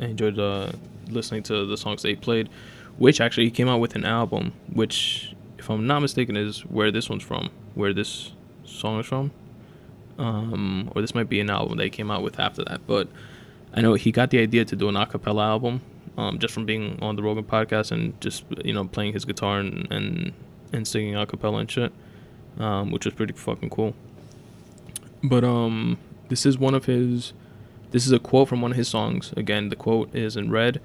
I 0.00 0.04
enjoyed 0.04 0.38
uh, 0.38 0.72
listening 1.08 1.42
to 1.44 1.66
the 1.66 1.76
songs 1.76 2.02
they 2.02 2.14
played, 2.14 2.48
which 2.98 3.20
actually 3.20 3.44
he 3.44 3.50
came 3.50 3.68
out 3.68 3.78
with 3.80 3.94
an 3.94 4.04
album, 4.04 4.52
which, 4.72 5.34
if 5.58 5.70
I'm 5.70 5.86
not 5.86 6.00
mistaken, 6.00 6.36
is 6.36 6.60
where 6.60 6.90
this 6.90 7.08
one's 7.08 7.22
from. 7.22 7.50
Where 7.74 7.92
this 7.92 8.32
song 8.64 9.00
is 9.00 9.06
from. 9.06 9.30
Um, 10.18 10.90
or 10.94 11.00
this 11.00 11.14
might 11.14 11.28
be 11.28 11.38
an 11.40 11.48
album 11.48 11.78
they 11.78 11.90
came 11.90 12.10
out 12.10 12.22
with 12.22 12.40
after 12.40 12.64
that. 12.64 12.86
But 12.86 13.08
I 13.72 13.80
know 13.80 13.94
he 13.94 14.10
got 14.10 14.30
the 14.30 14.40
idea 14.40 14.64
to 14.64 14.76
do 14.76 14.88
an 14.88 14.96
acapella 14.96 15.42
album 15.42 15.80
um, 16.18 16.38
just 16.38 16.52
from 16.52 16.66
being 16.66 16.98
on 17.00 17.16
the 17.16 17.22
Rogan 17.22 17.44
podcast 17.44 17.92
and 17.92 18.20
just 18.20 18.44
you 18.64 18.74
know 18.74 18.84
playing 18.86 19.12
his 19.12 19.24
guitar 19.24 19.60
and 19.60 19.90
and, 19.90 20.32
and 20.72 20.86
singing 20.86 21.14
acapella 21.14 21.60
and 21.60 21.70
shit, 21.70 21.92
um, 22.58 22.90
which 22.90 23.04
was 23.04 23.14
pretty 23.14 23.32
fucking 23.32 23.70
cool. 23.70 23.94
But 25.22 25.44
um, 25.44 25.98
this 26.28 26.44
is 26.44 26.58
one 26.58 26.74
of 26.74 26.86
his. 26.86 27.32
This 27.90 28.04
is 28.04 28.12
a 28.12 28.18
quote 28.18 28.48
from 28.48 28.60
one 28.60 28.72
of 28.72 28.76
his 28.76 28.88
songs. 28.88 29.32
Again, 29.36 29.70
the 29.70 29.76
quote 29.76 30.14
is 30.14 30.36
in 30.36 30.50
red. 30.50 30.80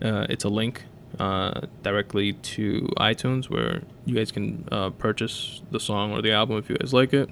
Uh, 0.00 0.26
it's 0.28 0.44
a 0.44 0.48
link 0.48 0.84
uh, 1.18 1.62
directly 1.82 2.34
to 2.34 2.88
iTunes 2.98 3.48
where 3.48 3.82
you 4.04 4.14
guys 4.14 4.30
can 4.30 4.68
uh, 4.70 4.90
purchase 4.90 5.62
the 5.70 5.80
song 5.80 6.12
or 6.12 6.20
the 6.20 6.30
album 6.30 6.58
if 6.58 6.68
you 6.68 6.76
guys 6.76 6.92
like 6.92 7.12
it. 7.12 7.30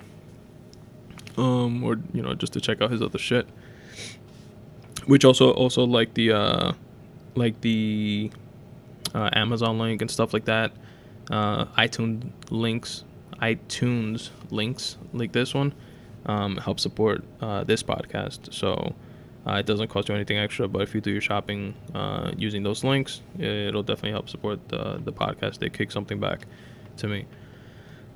Um, 1.36 1.82
or 1.82 1.98
you 2.12 2.22
know 2.22 2.34
just 2.34 2.52
to 2.52 2.60
check 2.60 2.80
out 2.80 2.90
his 2.90 3.02
other 3.02 3.18
shit. 3.18 3.46
Which 5.06 5.24
also 5.24 5.50
also 5.50 5.84
like 5.84 6.14
the 6.14 6.32
uh, 6.32 6.72
like 7.34 7.60
the 7.60 8.30
uh, 9.14 9.30
Amazon 9.32 9.78
link 9.78 10.00
and 10.00 10.10
stuff 10.10 10.32
like 10.32 10.44
that. 10.46 10.72
Uh, 11.30 11.64
iTunes 11.76 12.30
links, 12.50 13.04
iTunes 13.40 14.30
links 14.50 14.96
like 15.12 15.32
this 15.32 15.54
one 15.54 15.74
um, 16.26 16.56
help 16.56 16.80
support 16.80 17.24
uh, 17.40 17.64
this 17.64 17.82
podcast. 17.82 18.52
So 18.52 18.94
uh, 19.46 19.54
it 19.54 19.66
doesn't 19.66 19.88
cost 19.88 20.08
you 20.08 20.14
anything 20.14 20.38
extra, 20.38 20.68
but 20.68 20.82
if 20.82 20.94
you 20.94 21.00
do 21.00 21.10
your 21.10 21.20
shopping 21.20 21.74
uh, 21.94 22.32
using 22.36 22.62
those 22.62 22.84
links, 22.84 23.20
it'll 23.38 23.82
definitely 23.82 24.12
help 24.12 24.28
support 24.28 24.68
the, 24.68 25.00
the 25.04 25.12
podcast. 25.12 25.58
They 25.58 25.70
kick 25.70 25.92
something 25.92 26.18
back 26.20 26.46
to 26.98 27.08
me. 27.08 27.26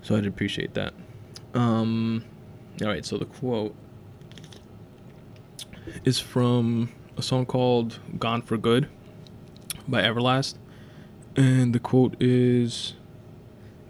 So 0.03 0.17
I'd 0.17 0.27
appreciate 0.27 0.75
that. 0.75 0.95
Um, 1.55 2.25
all 2.83 2.89
right, 2.89 3.05
so 3.05 3.17
the 3.17 3.25
quote 3.25 3.75
is 6.05 6.21
from 6.21 6.91
a 7.17 7.23
song 7.23 7.45
called 7.47 7.99
Gone 8.19 8.43
for 8.43 8.57
Good 8.57 8.89
by 9.87 10.03
Everlast. 10.03 10.57
And 11.37 11.75
the 11.75 11.79
quote 11.79 12.21
is 12.21 12.95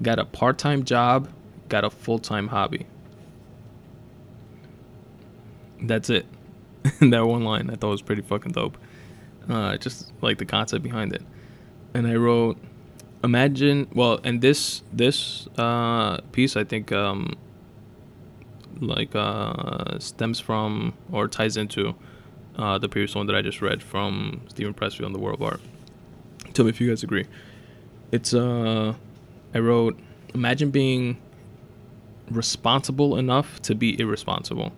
Got 0.01 0.19
a 0.19 0.25
part 0.25 0.59
time 0.59 0.85
job, 0.85 1.29
got 1.69 1.85
a 1.85 1.91
full 1.91 2.19
time 2.19 2.49
hobby. 2.49 2.87
That's 5.81 6.09
it. 6.09 6.27
that 7.01 7.27
one 7.27 7.45
line 7.45 7.71
I 7.71 7.75
thought 7.75 7.91
was 7.91 8.03
pretty 8.03 8.23
fucking 8.23 8.53
dope. 8.53 8.79
Uh, 9.49 9.77
just 9.77 10.13
like 10.21 10.39
the 10.39 10.45
concept 10.45 10.83
behind 10.83 11.13
it. 11.13 11.23
And 11.95 12.07
I 12.07 12.15
wrote, 12.15 12.59
imagine 13.25 13.89
well, 13.93 14.21
and 14.25 14.41
this 14.41 14.83
this 14.93 15.49
uh, 15.59 16.19
piece 16.33 16.57
I 16.57 16.65
think 16.65 16.93
um, 16.93 17.35
like 18.81 19.15
uh, 19.15 19.99
stems 19.99 20.41
from 20.41 20.95
or 21.13 21.29
ties 21.29 21.57
into 21.57 21.95
uh, 22.57 22.79
the 22.79 22.89
previous 22.89 23.15
one 23.15 23.27
that 23.27 23.37
I 23.37 23.43
just 23.43 23.63
read 23.63 23.83
from 23.83 24.43
Steven 24.49 24.75
Pressfield 24.75 25.07
on 25.07 25.13
the 25.13 25.19
World 25.19 25.41
of 25.41 25.43
Art. 25.43 25.61
Tell 26.55 26.65
me 26.65 26.71
if 26.71 26.81
you 26.81 26.89
guys 26.89 27.03
agree. 27.03 27.27
It's 28.11 28.35
uh, 28.35 28.95
I 29.55 29.59
wrote, 29.59 29.99
imagine 30.35 30.71
being 30.71 31.19
responsible 32.31 33.17
enough 33.17 33.61
to 33.63 33.75
be 33.75 33.99
irresponsible 33.99 34.73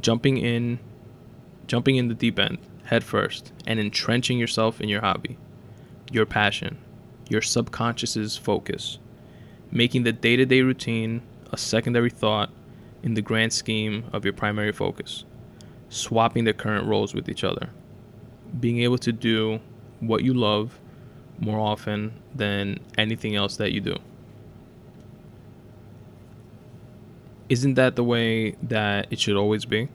jumping 0.00 0.38
in 0.38 0.78
jumping 1.66 1.96
in 1.96 2.08
the 2.08 2.14
deep 2.14 2.38
end 2.38 2.58
head 2.84 3.04
first 3.04 3.52
and 3.66 3.78
entrenching 3.78 4.38
yourself 4.38 4.80
in 4.80 4.88
your 4.88 5.00
hobby, 5.00 5.36
your 6.10 6.26
passion, 6.26 6.78
your 7.28 7.40
subconscious's 7.40 8.36
focus, 8.36 8.98
making 9.70 10.02
the 10.02 10.12
day-to-day 10.12 10.60
routine 10.62 11.22
a 11.52 11.56
secondary 11.56 12.10
thought 12.10 12.50
in 13.02 13.14
the 13.14 13.22
grand 13.22 13.52
scheme 13.52 14.04
of 14.12 14.24
your 14.24 14.34
primary 14.34 14.72
focus, 14.72 15.24
swapping 15.88 16.44
the 16.44 16.52
current 16.52 16.86
roles 16.86 17.14
with 17.14 17.28
each 17.28 17.44
other, 17.44 17.70
being 18.60 18.80
able 18.80 18.98
to 18.98 19.12
do 19.12 19.60
what 20.00 20.24
you 20.24 20.34
love 20.34 20.78
more 21.38 21.58
often 21.58 22.12
than 22.34 22.78
anything 22.98 23.34
else 23.34 23.56
that 23.56 23.72
you 23.72 23.80
do. 23.80 23.96
isn't 27.52 27.74
that 27.74 27.96
the 27.96 28.04
way 28.04 28.52
that 28.62 29.06
it 29.10 29.20
should 29.20 29.36
always 29.36 29.66
be? 29.66 29.86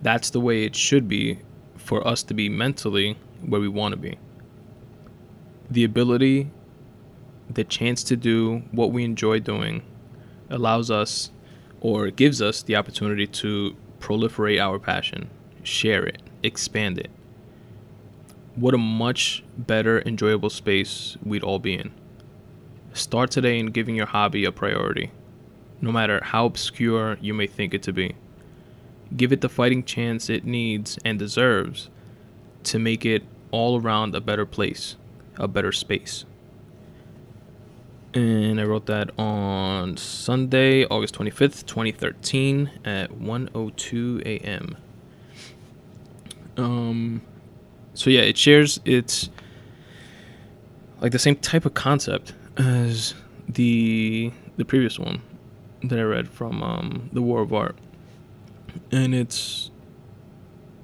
That's 0.00 0.30
the 0.30 0.40
way 0.40 0.64
it 0.64 0.74
should 0.74 1.06
be 1.06 1.40
for 1.76 2.06
us 2.08 2.22
to 2.22 2.32
be 2.32 2.48
mentally 2.48 3.18
where 3.44 3.60
we 3.60 3.68
want 3.68 3.92
to 3.92 3.98
be. 3.98 4.18
The 5.70 5.84
ability, 5.84 6.50
the 7.50 7.64
chance 7.64 8.02
to 8.04 8.16
do 8.16 8.62
what 8.70 8.92
we 8.92 9.04
enjoy 9.04 9.40
doing 9.40 9.82
allows 10.48 10.90
us 10.90 11.30
or 11.82 12.08
gives 12.10 12.40
us 12.40 12.62
the 12.62 12.76
opportunity 12.76 13.26
to 13.26 13.76
proliferate 14.00 14.58
our 14.58 14.78
passion, 14.78 15.28
share 15.62 16.06
it, 16.06 16.22
expand 16.42 16.96
it. 16.96 17.10
What 18.54 18.72
a 18.72 18.78
much 18.78 19.42
better, 19.58 20.00
enjoyable 20.06 20.50
space 20.50 21.18
we'd 21.24 21.42
all 21.42 21.58
be 21.58 21.74
in. 21.74 21.90
Start 22.94 23.30
today 23.30 23.58
in 23.58 23.66
giving 23.66 23.96
your 23.96 24.06
hobby 24.06 24.44
a 24.44 24.52
priority 24.52 25.10
no 25.82 25.90
matter 25.90 26.20
how 26.22 26.46
obscure 26.46 27.18
you 27.20 27.34
may 27.34 27.46
think 27.46 27.74
it 27.74 27.82
to 27.82 27.92
be. 27.92 28.14
Give 29.14 29.32
it 29.32 29.40
the 29.40 29.48
fighting 29.48 29.82
chance 29.82 30.30
it 30.30 30.44
needs 30.44 30.98
and 31.04 31.18
deserves 31.18 31.90
to 32.62 32.78
make 32.78 33.04
it 33.04 33.24
all 33.50 33.80
around 33.80 34.14
a 34.14 34.20
better 34.20 34.46
place, 34.46 34.96
a 35.36 35.48
better 35.48 35.72
space. 35.72 36.24
And 38.14 38.60
I 38.60 38.64
wrote 38.64 38.86
that 38.86 39.10
on 39.18 39.96
Sunday, 39.96 40.84
August 40.84 41.14
25th, 41.14 41.64
2013 41.66 42.70
at 42.84 43.10
1:02 43.10 44.22
a.m. 44.26 44.76
Um 46.56 47.22
so 47.94 48.10
yeah, 48.10 48.20
it 48.20 48.38
shares 48.38 48.80
its 48.84 49.30
like 51.00 51.12
the 51.12 51.18
same 51.18 51.36
type 51.36 51.66
of 51.66 51.74
concept 51.74 52.32
as 52.56 53.14
the 53.48 54.32
the 54.56 54.64
previous 54.64 54.98
one 54.98 55.20
that 55.82 55.98
I 55.98 56.02
read 56.02 56.28
from 56.28 56.62
um, 56.62 57.10
the 57.12 57.20
War 57.20 57.42
of 57.42 57.52
Art, 57.52 57.76
and 58.90 59.14
it's 59.14 59.70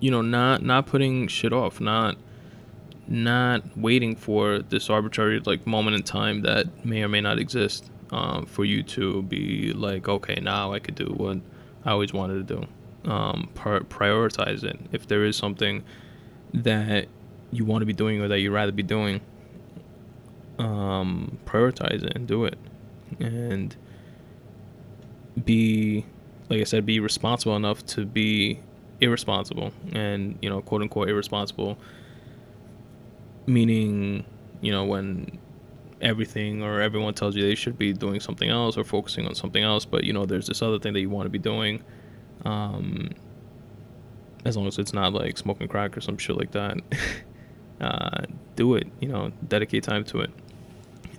you 0.01 0.11
know 0.11 0.23
not 0.23 0.63
not 0.63 0.87
putting 0.87 1.29
shit 1.29 1.53
off, 1.53 1.81
not 1.81 2.17
not 3.09 3.63
waiting 3.77 4.15
for 4.15 4.59
this 4.61 4.91
arbitrary 4.91 5.41
like 5.41 5.67
moment 5.67 5.97
in 5.97 6.03
time 6.03 6.43
that 6.43 6.85
may 6.85 7.03
or 7.03 7.09
may 7.09 7.21
not 7.21 7.39
exist 7.39 7.91
um, 8.11 8.47
for 8.47 8.65
you 8.65 8.83
to 8.83 9.23
be 9.23 9.73
like, 9.73 10.09
okay, 10.09 10.39
now 10.41 10.73
I 10.73 10.79
could 10.79 10.95
do 10.95 11.07
what 11.17 11.39
I 11.85 11.93
always 11.93 12.13
wanted 12.13 12.47
to 12.47 12.57
do. 12.57 13.11
Um, 13.11 13.49
prioritize 13.55 14.65
it. 14.65 14.79
If 14.93 15.07
there 15.07 15.25
is 15.25 15.37
something 15.37 15.85
that 16.53 17.07
you 17.51 17.65
want 17.65 17.83
to 17.83 17.87
be 17.87 17.93
doing 17.93 18.21
or 18.21 18.29
that 18.29 18.41
you'd 18.41 18.53
rather 18.53 18.73
be 18.73 18.83
doing, 18.83 19.21
um, 20.59 21.39
prioritize 21.47 22.03
it 22.03 22.15
and 22.15 22.27
do 22.27 22.45
it. 22.45 22.59
And 23.21 23.75
be 25.45 26.05
like 26.49 26.61
I 26.61 26.65
said, 26.65 26.87
be 26.87 27.01
responsible 27.01 27.57
enough 27.57 27.85
to 27.87 28.07
be 28.07 28.61
irresponsible 29.01 29.73
and, 29.93 30.39
you 30.41 30.49
know, 30.49 30.61
quote 30.61 30.83
unquote 30.83 31.09
irresponsible 31.09 31.79
meaning, 33.49 34.25
you 34.61 34.71
know, 34.71 34.85
when 34.85 35.39
everything 36.01 36.63
or 36.63 36.81
everyone 36.81 37.15
tells 37.15 37.35
you 37.35 37.43
they 37.43 37.55
should 37.55 37.77
be 37.77 37.93
doing 37.93 38.21
something 38.21 38.49
else 38.49 38.77
or 38.77 38.85
focusing 38.85 39.27
on 39.27 39.35
something 39.35 39.63
else, 39.63 39.85
but 39.85 40.05
you 40.05 40.13
know, 40.13 40.27
there's 40.27 40.47
this 40.47 40.63
other 40.63 40.79
thing 40.79 40.93
that 40.93 41.01
you 41.01 41.11
want 41.11 41.27
to 41.27 41.31
be 41.31 41.39
doing. 41.39 41.83
Um, 42.45 43.11
as 44.45 44.57
long 44.57 44.67
as 44.67 44.79
it's 44.79 44.93
not 44.93 45.13
like 45.13 45.37
smoking 45.37 45.67
crack 45.69 45.97
or 45.97 46.01
some 46.01 46.17
shit 46.17 46.37
like 46.37 46.53
that, 46.53 46.79
uh, 47.81 48.23
do 48.55 48.75
it. 48.75 48.87
You 49.01 49.09
know, 49.09 49.33
dedicate 49.47 49.83
time 49.83 50.05
to 50.05 50.21
it 50.21 50.31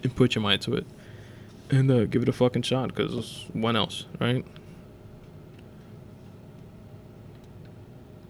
and 0.04 0.16
put 0.16 0.36
your 0.36 0.42
mind 0.42 0.62
to 0.62 0.76
it 0.76 0.86
and 1.70 1.92
uh, 1.92 2.06
give 2.06 2.24
it 2.24 2.30
a 2.30 2.34
fucking 2.34 2.64
shot 2.64 2.94
because 2.94 3.46
when 3.54 3.76
else, 3.76 4.06
right? 4.20 4.46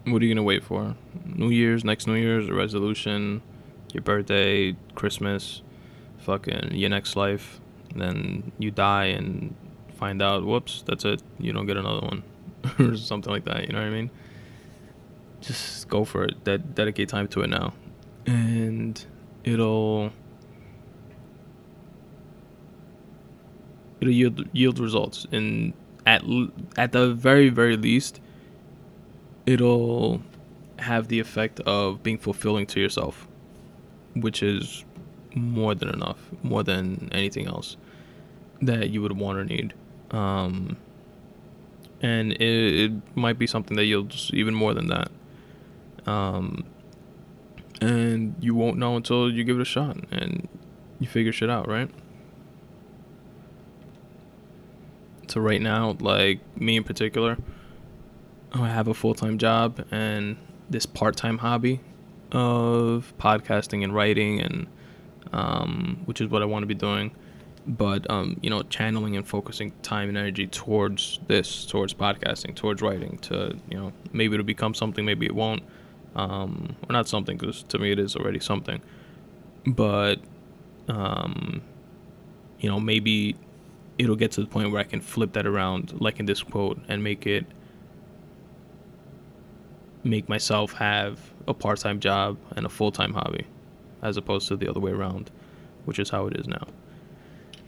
What 0.06 0.22
are 0.22 0.26
you 0.26 0.34
gonna 0.34 0.44
wait 0.44 0.64
for? 0.64 0.96
New 1.26 1.50
Year's, 1.50 1.84
next 1.84 2.08
New 2.08 2.16
Year's, 2.16 2.48
a 2.48 2.54
resolution, 2.54 3.42
your 3.94 4.02
birthday, 4.04 4.76
Christmas, 4.96 5.62
fucking 6.20 6.74
your 6.74 6.90
next 6.90 7.16
life. 7.16 7.60
Then 7.96 8.52
you 8.60 8.72
die 8.72 9.06
and 9.06 9.56
find 9.96 10.22
out, 10.22 10.46
whoops, 10.46 10.84
that's 10.86 11.06
it. 11.06 11.22
You 11.40 11.54
don't 11.54 11.66
get 11.66 11.78
another 11.78 12.06
one, 12.06 12.24
or 12.80 12.96
something 12.96 13.32
like 13.32 13.46
that. 13.46 13.68
You 13.68 13.74
know 13.74 13.80
what 13.80 13.88
I 13.88 13.92
mean? 13.92 14.12
Just 15.42 15.90
go 15.90 16.06
for 16.06 16.26
it. 16.26 16.44
De- 16.44 16.58
dedicate 16.58 17.10
time 17.10 17.28
to 17.30 17.42
it 17.42 17.50
now, 17.50 17.74
and 18.26 19.04
it'll 19.44 20.12
it'll 24.02 24.14
yield 24.14 24.48
yield 24.54 24.80
results 24.80 25.26
and 25.32 25.74
at 26.06 26.24
at 26.78 26.92
the 26.92 27.14
very 27.14 27.50
very 27.50 27.78
least 27.78 28.20
it'll 29.46 30.22
have 30.80 31.08
the 31.08 31.20
effect 31.20 31.60
of 31.62 32.02
being 32.04 32.18
fulfilling 32.18 32.66
to 32.66 32.80
yourself 32.80 33.28
which 34.14 34.44
is 34.44 34.84
more 35.36 35.76
than 35.76 35.90
enough 35.90 36.18
more 36.42 36.64
than 36.64 37.10
anything 37.12 37.48
else 37.48 37.78
that 38.62 38.90
you 38.90 39.02
would 39.02 39.18
want 39.18 39.38
or 39.38 39.46
need. 39.46 39.74
Um, 40.12 40.78
and 42.02 42.34
it, 42.34 42.42
it, 42.42 42.92
might 43.16 43.38
be 43.38 43.48
something 43.48 43.78
that 43.78 43.86
yields 43.86 44.32
even 44.34 44.54
more 44.54 44.74
than 44.74 44.88
that. 44.88 45.10
Um, 46.06 46.66
and 47.82 48.36
you 48.40 48.56
won't 48.56 48.78
know 48.78 48.96
until 48.96 49.32
you 49.32 49.44
give 49.44 49.58
it 49.58 49.62
a 49.62 49.66
shot 49.66 49.98
and 50.12 50.48
you 51.00 51.08
figure 51.08 51.32
shit 51.32 51.50
out 51.50 51.68
right? 51.68 51.90
So, 55.28 55.40
right 55.42 55.62
now, 55.62 55.96
like 56.00 56.40
me 56.60 56.78
in 56.78 56.84
particular, 56.84 57.38
I 58.52 58.68
have 58.70 58.88
a 58.88 58.94
full 58.94 59.14
time 59.14 59.38
job 59.38 59.86
and 59.92 60.38
this 60.70 60.86
part 60.86 61.16
time 61.16 61.38
hobby 61.38 61.82
of 62.32 63.14
podcasting 63.20 63.84
and 63.84 63.94
writing, 63.96 64.42
and 64.42 64.68
um, 65.34 66.02
which 66.06 66.22
is 66.22 66.30
what 66.30 66.42
I 66.42 66.46
want 66.46 66.64
to 66.64 66.68
be 66.68 66.76
doing. 66.76 67.12
But 67.68 68.10
um, 68.10 68.38
you 68.42 68.50
know, 68.50 68.64
channeling 68.64 69.16
and 69.18 69.28
focusing 69.28 69.72
time 69.84 70.10
and 70.10 70.18
energy 70.18 70.48
towards 70.48 71.20
this, 71.28 71.66
towards 71.66 71.94
podcasting, 71.94 72.56
towards 72.56 72.82
writing, 72.82 73.20
to 73.24 73.58
you 73.70 73.78
know, 73.78 73.94
maybe 74.14 74.36
it'll 74.36 74.46
become 74.46 74.74
something, 74.74 75.06
maybe 75.06 75.26
it 75.26 75.36
won't, 75.36 75.64
um, 76.16 76.76
or 76.90 76.94
not 76.94 77.08
something, 77.08 77.38
because 77.38 77.64
to 77.64 77.80
me 77.80 77.92
it 77.92 78.00
is 78.00 78.16
already 78.16 78.40
something. 78.40 78.82
but 79.66 80.20
um, 80.88 81.62
you 82.60 82.70
know, 82.70 82.80
maybe 82.80 83.36
it'll 83.98 84.16
get 84.16 84.32
to 84.34 84.42
the 84.42 84.48
point 84.48 84.72
where 84.72 84.82
I 84.82 84.86
can 84.86 85.02
flip 85.02 85.34
that 85.34 85.46
around, 85.46 86.00
like 86.02 86.20
in 86.20 86.26
this 86.26 86.42
quote, 86.44 86.80
and 86.88 87.04
make 87.04 87.28
it 87.28 87.46
make 90.04 90.30
myself 90.30 90.74
have 90.74 91.20
a 91.48 91.54
part-time 91.54 92.00
job 92.00 92.38
and 92.56 92.66
a 92.66 92.70
full-time 92.70 93.14
hobby, 93.14 93.46
as 94.02 94.18
opposed 94.18 94.48
to 94.48 94.56
the 94.56 94.70
other 94.70 94.80
way 94.80 94.92
around, 94.92 95.32
which 95.86 96.00
is 96.00 96.10
how 96.10 96.28
it 96.28 96.38
is 96.38 96.48
now. 96.48 96.66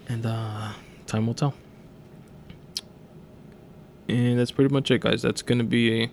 And 0.07 0.25
uh, 0.25 0.71
time 1.07 1.27
will 1.27 1.33
tell. 1.33 1.53
And 4.07 4.39
that's 4.39 4.51
pretty 4.51 4.73
much 4.73 4.91
it, 4.91 5.01
guys. 5.01 5.21
That's 5.21 5.41
gonna 5.41 5.63
be 5.63 6.09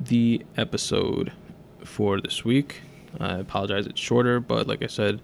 the 0.00 0.44
episode 0.56 1.32
for 1.84 2.20
this 2.20 2.44
week. 2.44 2.82
I 3.18 3.38
apologize, 3.38 3.86
it's 3.86 4.00
shorter, 4.00 4.40
but 4.40 4.66
like 4.66 4.82
I 4.82 4.86
said, 4.88 5.20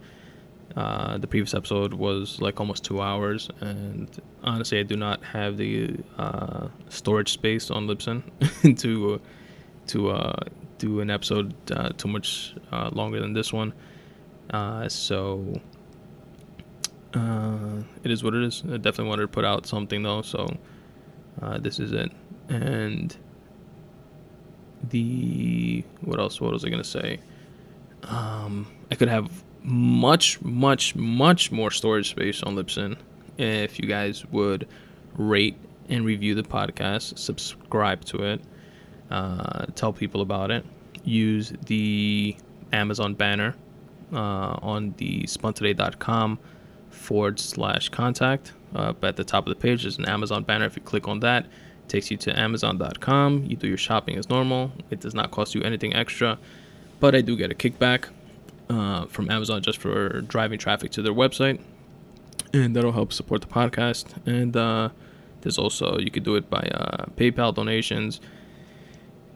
uh, 0.76 1.18
the 1.18 1.26
previous 1.26 1.52
episode 1.52 1.92
was 1.92 2.40
like 2.40 2.58
almost 2.58 2.84
two 2.84 3.02
hours, 3.02 3.50
and 3.60 4.08
honestly, 4.42 4.78
I 4.80 4.82
do 4.82 4.96
not 4.96 5.22
have 5.22 5.58
the 5.58 5.96
uh, 6.16 6.68
storage 6.88 7.32
space 7.32 7.70
on 7.70 7.86
Libsyn 7.86 8.22
to 8.78 9.20
to 9.88 10.10
uh, 10.10 10.44
do 10.78 11.00
an 11.00 11.10
episode 11.10 11.54
uh, 11.70 11.90
too 11.90 12.08
much 12.08 12.54
uh, 12.70 12.90
longer 12.92 13.20
than 13.20 13.32
this 13.32 13.52
one. 13.52 13.72
Uh, 14.50 14.88
so 14.88 15.60
it 17.14 18.10
is 18.10 18.24
what 18.24 18.34
it 18.34 18.42
is. 18.42 18.62
I 18.64 18.76
definitely 18.76 19.08
wanted 19.08 19.22
to 19.22 19.28
put 19.28 19.44
out 19.44 19.66
something 19.66 20.02
though, 20.02 20.22
so 20.22 20.48
this 21.60 21.78
is 21.78 21.92
it. 21.92 22.10
And 22.48 23.16
the 24.90 25.84
what 26.00 26.18
else? 26.18 26.40
What 26.40 26.52
was 26.52 26.64
I 26.64 26.68
gonna 26.70 26.84
say? 26.84 27.20
Um, 28.04 28.66
I 28.90 28.96
could 28.96 29.08
have 29.08 29.30
much, 29.62 30.42
much, 30.42 30.96
much 30.96 31.52
more 31.52 31.70
storage 31.70 32.10
space 32.10 32.42
on 32.42 32.56
Libsyn 32.56 32.96
if 33.38 33.78
you 33.78 33.86
guys 33.86 34.24
would 34.26 34.68
rate 35.16 35.56
and 35.88 36.04
review 36.04 36.34
the 36.34 36.42
podcast, 36.42 37.18
subscribe 37.18 38.04
to 38.06 38.24
it, 38.24 38.40
uh, 39.12 39.66
tell 39.74 39.92
people 39.92 40.20
about 40.20 40.50
it, 40.50 40.64
use 41.04 41.52
the 41.66 42.36
Amazon 42.72 43.14
banner 43.14 43.54
uh, 44.12 44.56
on 44.62 44.94
the 44.96 45.22
spuntoday.com 45.24 46.38
forward 46.90 47.38
slash 47.38 47.88
contact. 47.88 48.52
Uh, 48.74 48.94
at 49.02 49.16
the 49.16 49.24
top 49.24 49.46
of 49.46 49.50
the 49.50 49.60
page, 49.60 49.82
there's 49.82 49.98
an 49.98 50.08
Amazon 50.08 50.44
banner. 50.44 50.64
If 50.64 50.76
you 50.76 50.82
click 50.82 51.08
on 51.08 51.20
that, 51.20 51.44
it 51.44 51.88
takes 51.88 52.10
you 52.10 52.16
to 52.18 52.38
amazon.com. 52.38 53.44
You 53.44 53.56
do 53.56 53.68
your 53.68 53.76
shopping 53.76 54.16
as 54.16 54.28
normal. 54.28 54.72
It 54.90 55.00
does 55.00 55.14
not 55.14 55.30
cost 55.30 55.54
you 55.54 55.62
anything 55.62 55.94
extra, 55.94 56.38
but 57.00 57.14
I 57.14 57.20
do 57.20 57.36
get 57.36 57.50
a 57.50 57.54
kickback 57.54 58.08
uh, 58.70 59.06
from 59.06 59.30
Amazon 59.30 59.62
just 59.62 59.78
for 59.78 60.22
driving 60.22 60.58
traffic 60.58 60.90
to 60.92 61.02
their 61.02 61.12
website, 61.12 61.60
and 62.54 62.74
that'll 62.74 62.92
help 62.92 63.12
support 63.12 63.42
the 63.42 63.46
podcast. 63.46 64.14
And 64.26 64.56
uh, 64.56 64.88
there's 65.42 65.58
also 65.58 65.98
you 65.98 66.10
could 66.10 66.24
do 66.24 66.36
it 66.36 66.48
by 66.48 66.60
uh, 66.60 67.06
PayPal 67.16 67.54
donations, 67.54 68.20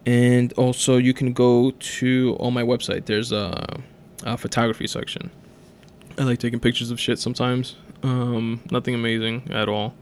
and 0.06 0.52
also 0.52 0.96
you 0.96 1.12
can 1.12 1.32
go 1.32 1.72
to 1.72 2.36
on 2.38 2.54
my 2.54 2.62
website. 2.62 3.06
There's 3.06 3.32
a, 3.32 3.80
a 4.24 4.38
photography 4.38 4.86
section. 4.86 5.30
I 6.16 6.22
like 6.22 6.38
taking 6.38 6.60
pictures 6.60 6.90
of 6.90 6.98
shit 6.98 7.18
sometimes. 7.18 7.76
Um, 8.02 8.60
nothing 8.70 8.94
amazing 8.94 9.50
at 9.50 9.68
all, 9.68 9.94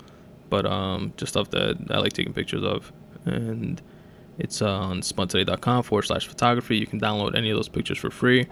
but 0.51 0.67
um, 0.67 1.15
just 1.17 1.33
stuff 1.33 1.51
that 1.51 1.79
I 1.91 1.99
like 1.99 2.13
taking 2.13 2.35
pictures 2.35 2.63
of, 2.63 2.93
and 3.25 3.81
it's 4.39 4.61
uh, 4.61 4.71
on 4.71 5.01
spuntoday.com 5.01 5.83
forward 5.85 6.03
slash 6.03 6.29
photography. 6.29 6.77
You 6.77 6.87
can 6.87 7.01
download 7.01 7.35
any 7.35 7.51
of 7.51 7.57
those 7.57 7.69
pictures 7.69 7.99
for 7.99 8.11
free. 8.11 8.47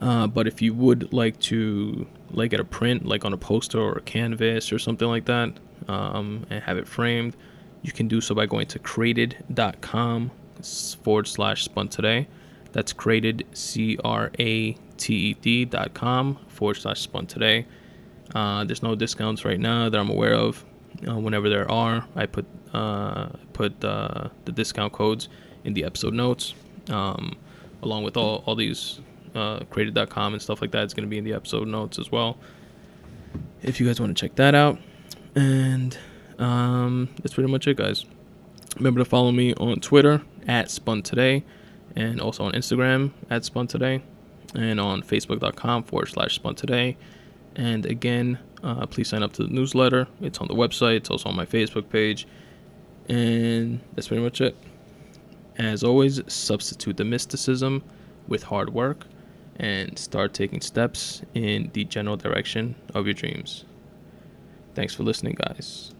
Uh, 0.00 0.26
but 0.26 0.46
if 0.46 0.62
you 0.62 0.72
would 0.72 1.12
like 1.12 1.38
to 1.40 2.06
like 2.30 2.52
get 2.52 2.60
a 2.60 2.64
print, 2.64 3.04
like 3.04 3.26
on 3.26 3.34
a 3.34 3.36
poster 3.36 3.78
or 3.78 3.98
a 3.98 4.00
canvas 4.00 4.72
or 4.72 4.78
something 4.78 5.06
like 5.06 5.26
that, 5.26 5.52
um, 5.88 6.46
and 6.48 6.62
have 6.62 6.78
it 6.78 6.88
framed, 6.88 7.36
you 7.82 7.92
can 7.92 8.08
do 8.08 8.20
so 8.20 8.34
by 8.34 8.46
going 8.46 8.66
to 8.66 8.78
crated.com 8.78 10.30
forward 11.02 11.26
slash 11.26 11.64
spun 11.64 11.88
today. 11.88 12.28
That's 12.72 12.92
crated, 12.92 13.46
C 13.52 13.98
R 14.04 14.30
A 14.38 14.72
T 14.96 15.14
E 15.14 15.34
D 15.34 15.64
dot 15.64 15.94
com 15.94 16.38
forward 16.48 16.76
slash 16.76 17.00
spun 17.00 17.26
today. 17.26 17.66
Uh, 18.34 18.64
there's 18.64 18.82
no 18.82 18.94
discounts 18.94 19.44
right 19.44 19.58
now 19.58 19.88
that 19.88 19.98
I'm 19.98 20.10
aware 20.10 20.34
of. 20.34 20.64
Uh, 21.06 21.18
whenever 21.18 21.48
there 21.48 21.70
are, 21.70 22.06
I 22.14 22.26
put 22.26 22.46
uh, 22.72 23.28
put 23.52 23.84
uh, 23.84 24.28
the 24.44 24.52
discount 24.52 24.92
codes 24.92 25.28
in 25.64 25.74
the 25.74 25.84
episode 25.84 26.14
notes, 26.14 26.54
um, 26.88 27.36
along 27.82 28.04
with 28.04 28.16
all, 28.16 28.42
all 28.46 28.54
these 28.54 29.00
uh, 29.34 29.60
crated.com 29.70 30.34
and 30.34 30.42
stuff 30.42 30.60
like 30.60 30.70
that. 30.72 30.84
It's 30.84 30.94
going 30.94 31.06
to 31.06 31.10
be 31.10 31.18
in 31.18 31.24
the 31.24 31.32
episode 31.32 31.68
notes 31.68 31.98
as 31.98 32.10
well. 32.10 32.38
If 33.62 33.80
you 33.80 33.86
guys 33.86 34.00
want 34.00 34.16
to 34.16 34.20
check 34.20 34.36
that 34.36 34.54
out. 34.54 34.78
And 35.34 35.96
um, 36.38 37.08
that's 37.22 37.34
pretty 37.34 37.50
much 37.50 37.66
it, 37.66 37.76
guys. 37.76 38.04
Remember 38.76 39.00
to 39.00 39.04
follow 39.04 39.32
me 39.32 39.54
on 39.54 39.80
Twitter 39.80 40.22
at 40.46 40.70
Spun 40.70 41.02
Today 41.02 41.44
and 41.96 42.20
also 42.20 42.44
on 42.44 42.52
Instagram 42.52 43.12
at 43.30 43.44
Spun 43.44 43.66
Today 43.66 44.02
and 44.54 44.80
on 44.80 45.02
Facebook.com 45.02 45.84
forward 45.84 46.08
slash 46.08 46.36
Spun 46.36 46.54
Today. 46.54 46.96
And 47.56 47.86
again, 47.86 48.38
uh, 48.62 48.86
please 48.86 49.08
sign 49.08 49.22
up 49.22 49.32
to 49.34 49.42
the 49.42 49.48
newsletter. 49.48 50.06
It's 50.20 50.38
on 50.38 50.48
the 50.48 50.54
website, 50.54 50.96
it's 50.96 51.10
also 51.10 51.28
on 51.28 51.36
my 51.36 51.46
Facebook 51.46 51.88
page. 51.88 52.26
And 53.08 53.80
that's 53.94 54.08
pretty 54.08 54.22
much 54.22 54.40
it. 54.40 54.56
As 55.58 55.82
always, 55.82 56.20
substitute 56.32 56.96
the 56.96 57.04
mysticism 57.04 57.82
with 58.28 58.44
hard 58.44 58.72
work 58.72 59.06
and 59.56 59.98
start 59.98 60.32
taking 60.32 60.60
steps 60.60 61.22
in 61.34 61.70
the 61.74 61.84
general 61.84 62.16
direction 62.16 62.74
of 62.94 63.06
your 63.06 63.14
dreams. 63.14 63.64
Thanks 64.74 64.94
for 64.94 65.02
listening, 65.02 65.36
guys. 65.38 65.92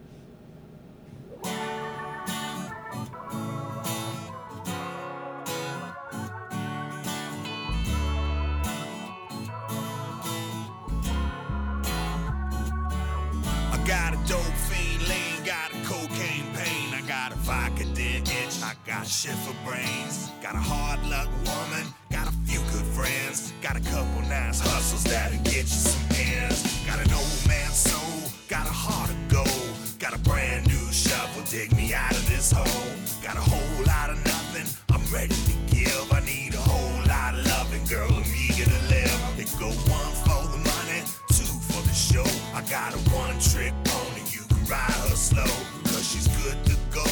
Shit 19.21 19.37
for 19.45 19.53
brains, 19.69 20.31
got 20.41 20.55
a 20.55 20.59
hard 20.59 20.99
luck 21.11 21.29
woman, 21.45 21.85
got 22.11 22.27
a 22.27 22.33
few 22.49 22.59
good 22.73 22.87
friends, 22.97 23.53
got 23.61 23.77
a 23.77 23.81
couple 23.93 24.23
nice 24.33 24.61
hustles 24.61 25.05
that'll 25.05 25.37
get 25.45 25.69
you 25.69 25.77
some 25.93 26.17
ends, 26.17 26.65
got 26.87 26.97
an 26.97 27.13
old 27.13 27.41
man 27.47 27.69
soul, 27.69 28.33
got 28.49 28.65
a 28.65 28.73
heart 28.73 29.11
of 29.11 29.21
gold, 29.29 29.77
got 29.99 30.17
a 30.17 30.19
brand 30.25 30.67
new 30.69 30.89
shovel, 30.91 31.45
dig 31.51 31.69
me 31.77 31.93
out 31.93 32.13
of 32.13 32.25
this 32.33 32.51
hole, 32.51 32.89
got 33.21 33.37
a 33.37 33.45
whole 33.45 33.85
lot 33.85 34.09
of 34.09 34.17
nothing, 34.25 34.65
I'm 34.89 35.05
ready 35.13 35.37
to 35.37 35.55
give, 35.69 36.01
I 36.17 36.25
need 36.25 36.55
a 36.55 36.65
whole 36.65 37.05
lot 37.05 37.37
of 37.37 37.45
loving, 37.45 37.85
girl, 37.93 38.09
I'm 38.09 38.25
eager 38.33 38.65
to 38.65 38.81
live, 38.89 39.21
it 39.37 39.53
go 39.61 39.69
one 39.85 40.15
for 40.25 40.49
the 40.49 40.65
money, 40.65 41.05
two 41.29 41.53
for 41.69 41.85
the 41.85 41.93
show, 41.93 42.25
I 42.57 42.65
got 42.73 42.97
a 42.97 43.01
one 43.13 43.37
trick 43.37 43.77
pony, 43.85 44.25
you 44.33 44.49
can 44.49 44.65
ride 44.65 44.97
her 45.05 45.13
slow, 45.13 45.53
cause 45.93 46.09
she's 46.09 46.29
good 46.41 46.57
to 46.73 46.77
go, 46.89 47.05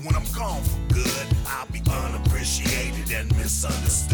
when 0.00 0.16
I'm 0.16 0.24
gone 0.32 0.64
for 0.64 0.94
good, 0.94 1.29
misunderstood, 3.62 4.09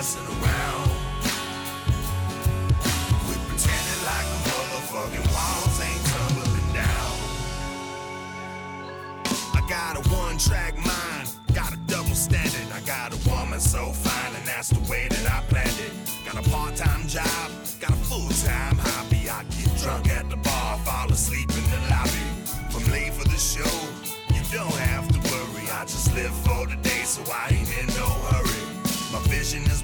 messing 0.00 0.26
around. 0.40 0.90
Pretending 3.48 4.02
like 4.08 4.26
the 4.32 4.40
motherfucking 4.48 5.26
walls 5.28 5.76
ain't 5.88 6.04
tumbling 6.12 6.72
down. 6.72 7.12
I 9.52 9.60
got 9.68 9.98
a 10.00 10.08
one 10.08 10.38
track 10.38 10.74
mind, 10.78 11.28
got 11.52 11.74
a 11.74 11.76
double 11.86 12.14
standard. 12.14 12.72
I 12.72 12.80
got 12.86 13.12
a 13.12 13.28
woman 13.28 13.60
so 13.60 13.92
fine, 13.92 14.34
and 14.36 14.46
that's 14.46 14.70
the 14.70 14.80
way 14.90 15.06
that 15.10 15.26
I 15.30 15.42
planned 15.50 15.78
it. 15.86 15.92
Got 16.24 16.46
a 16.46 16.48
part 16.48 16.76
time 16.76 17.06
job, 17.06 17.50
got 17.78 17.90
a 17.90 18.00
full 18.08 18.30
time 18.48 18.78
hobby. 18.78 19.28
I 19.28 19.44
get 19.52 19.68
drunk 19.82 20.08
at 20.08 20.30
the 20.30 20.38
bar, 20.38 20.78
fall 20.78 21.12
asleep 21.12 21.50
in 21.50 21.64
the 21.74 21.80
lobby. 21.90 22.24
I'm 22.74 22.90
late 22.90 23.12
for 23.12 23.28
the 23.28 23.36
show, 23.36 23.76
you 24.32 24.40
don't 24.50 24.78
have 24.88 25.06
to 25.08 25.18
worry. 25.28 25.68
I 25.70 25.82
just 25.84 26.14
live 26.14 26.32
for 26.46 26.66
the 26.66 26.76
day, 26.76 27.02
so 27.04 27.20
I 27.30 27.52
ain't 27.52 27.68
in 27.78 27.86
no 28.00 28.08
hurry. 28.32 28.70
My 29.12 29.18
vision 29.22 29.64
is 29.64 29.82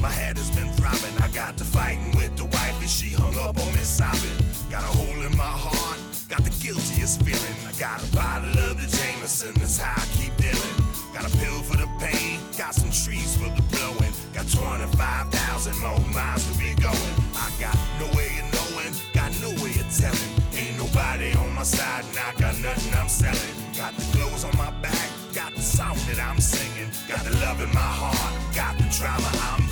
my 0.00 0.10
head 0.10 0.36
has 0.36 0.50
been 0.50 0.68
throbbing. 0.72 1.16
I 1.22 1.28
got 1.28 1.56
to 1.58 1.64
fighting 1.64 2.14
with 2.16 2.36
the 2.36 2.44
wife, 2.44 2.80
and 2.80 2.90
she 2.90 3.10
hung 3.10 3.34
up 3.38 3.58
on 3.58 3.70
me 3.72 3.82
sobbing. 3.82 4.38
Got 4.70 4.82
a 4.82 4.92
hole 4.98 5.22
in 5.24 5.36
my 5.36 5.54
heart, 5.66 5.98
got 6.28 6.44
the 6.44 6.54
guiltiest 6.62 7.22
feeling. 7.22 7.56
I 7.66 7.72
got 7.78 8.02
a 8.02 8.08
bottle 8.14 8.52
of 8.68 8.76
the 8.76 8.88
Jameson, 8.88 9.54
that's 9.54 9.78
how 9.78 9.96
I 9.96 10.06
keep 10.16 10.34
dealing. 10.36 10.76
Got 11.14 11.26
a 11.26 11.32
pill 11.38 11.62
for 11.62 11.76
the 11.76 11.88
pain, 11.98 12.38
got 12.56 12.74
some 12.74 12.90
trees 12.90 13.36
for 13.36 13.48
the 13.48 13.62
blowing. 13.74 14.12
Got 14.34 14.46
25,000 14.50 15.78
more 15.80 15.98
miles 16.14 16.44
to 16.46 16.58
be 16.58 16.74
going. 16.78 17.14
I 17.34 17.50
got 17.58 17.76
no 17.98 18.06
way 18.14 18.30
of 18.38 18.46
knowing, 18.54 18.92
got 19.14 19.32
no 19.40 19.50
way 19.62 19.74
of 19.82 19.88
telling. 19.90 20.32
Ain't 20.54 20.76
nobody 20.78 21.32
on 21.34 21.54
my 21.54 21.64
side, 21.64 22.04
and 22.04 22.18
I 22.18 22.30
got 22.38 22.54
nothing 22.60 22.94
I'm 22.94 23.08
selling. 23.08 23.54
Got 23.74 23.96
the 23.96 24.04
clothes 24.14 24.44
on 24.44 24.54
my 24.56 24.70
back, 24.82 25.08
got 25.34 25.54
the 25.54 25.62
song 25.62 25.96
that 26.08 26.20
I'm 26.20 26.40
singing. 26.40 26.90
Got 27.08 27.24
the 27.24 27.34
love 27.40 27.60
in 27.62 27.70
my 27.72 27.90
heart, 28.02 28.34
got 28.54 28.76
the 28.76 28.86
drama 28.98 29.30
I'm 29.54 29.67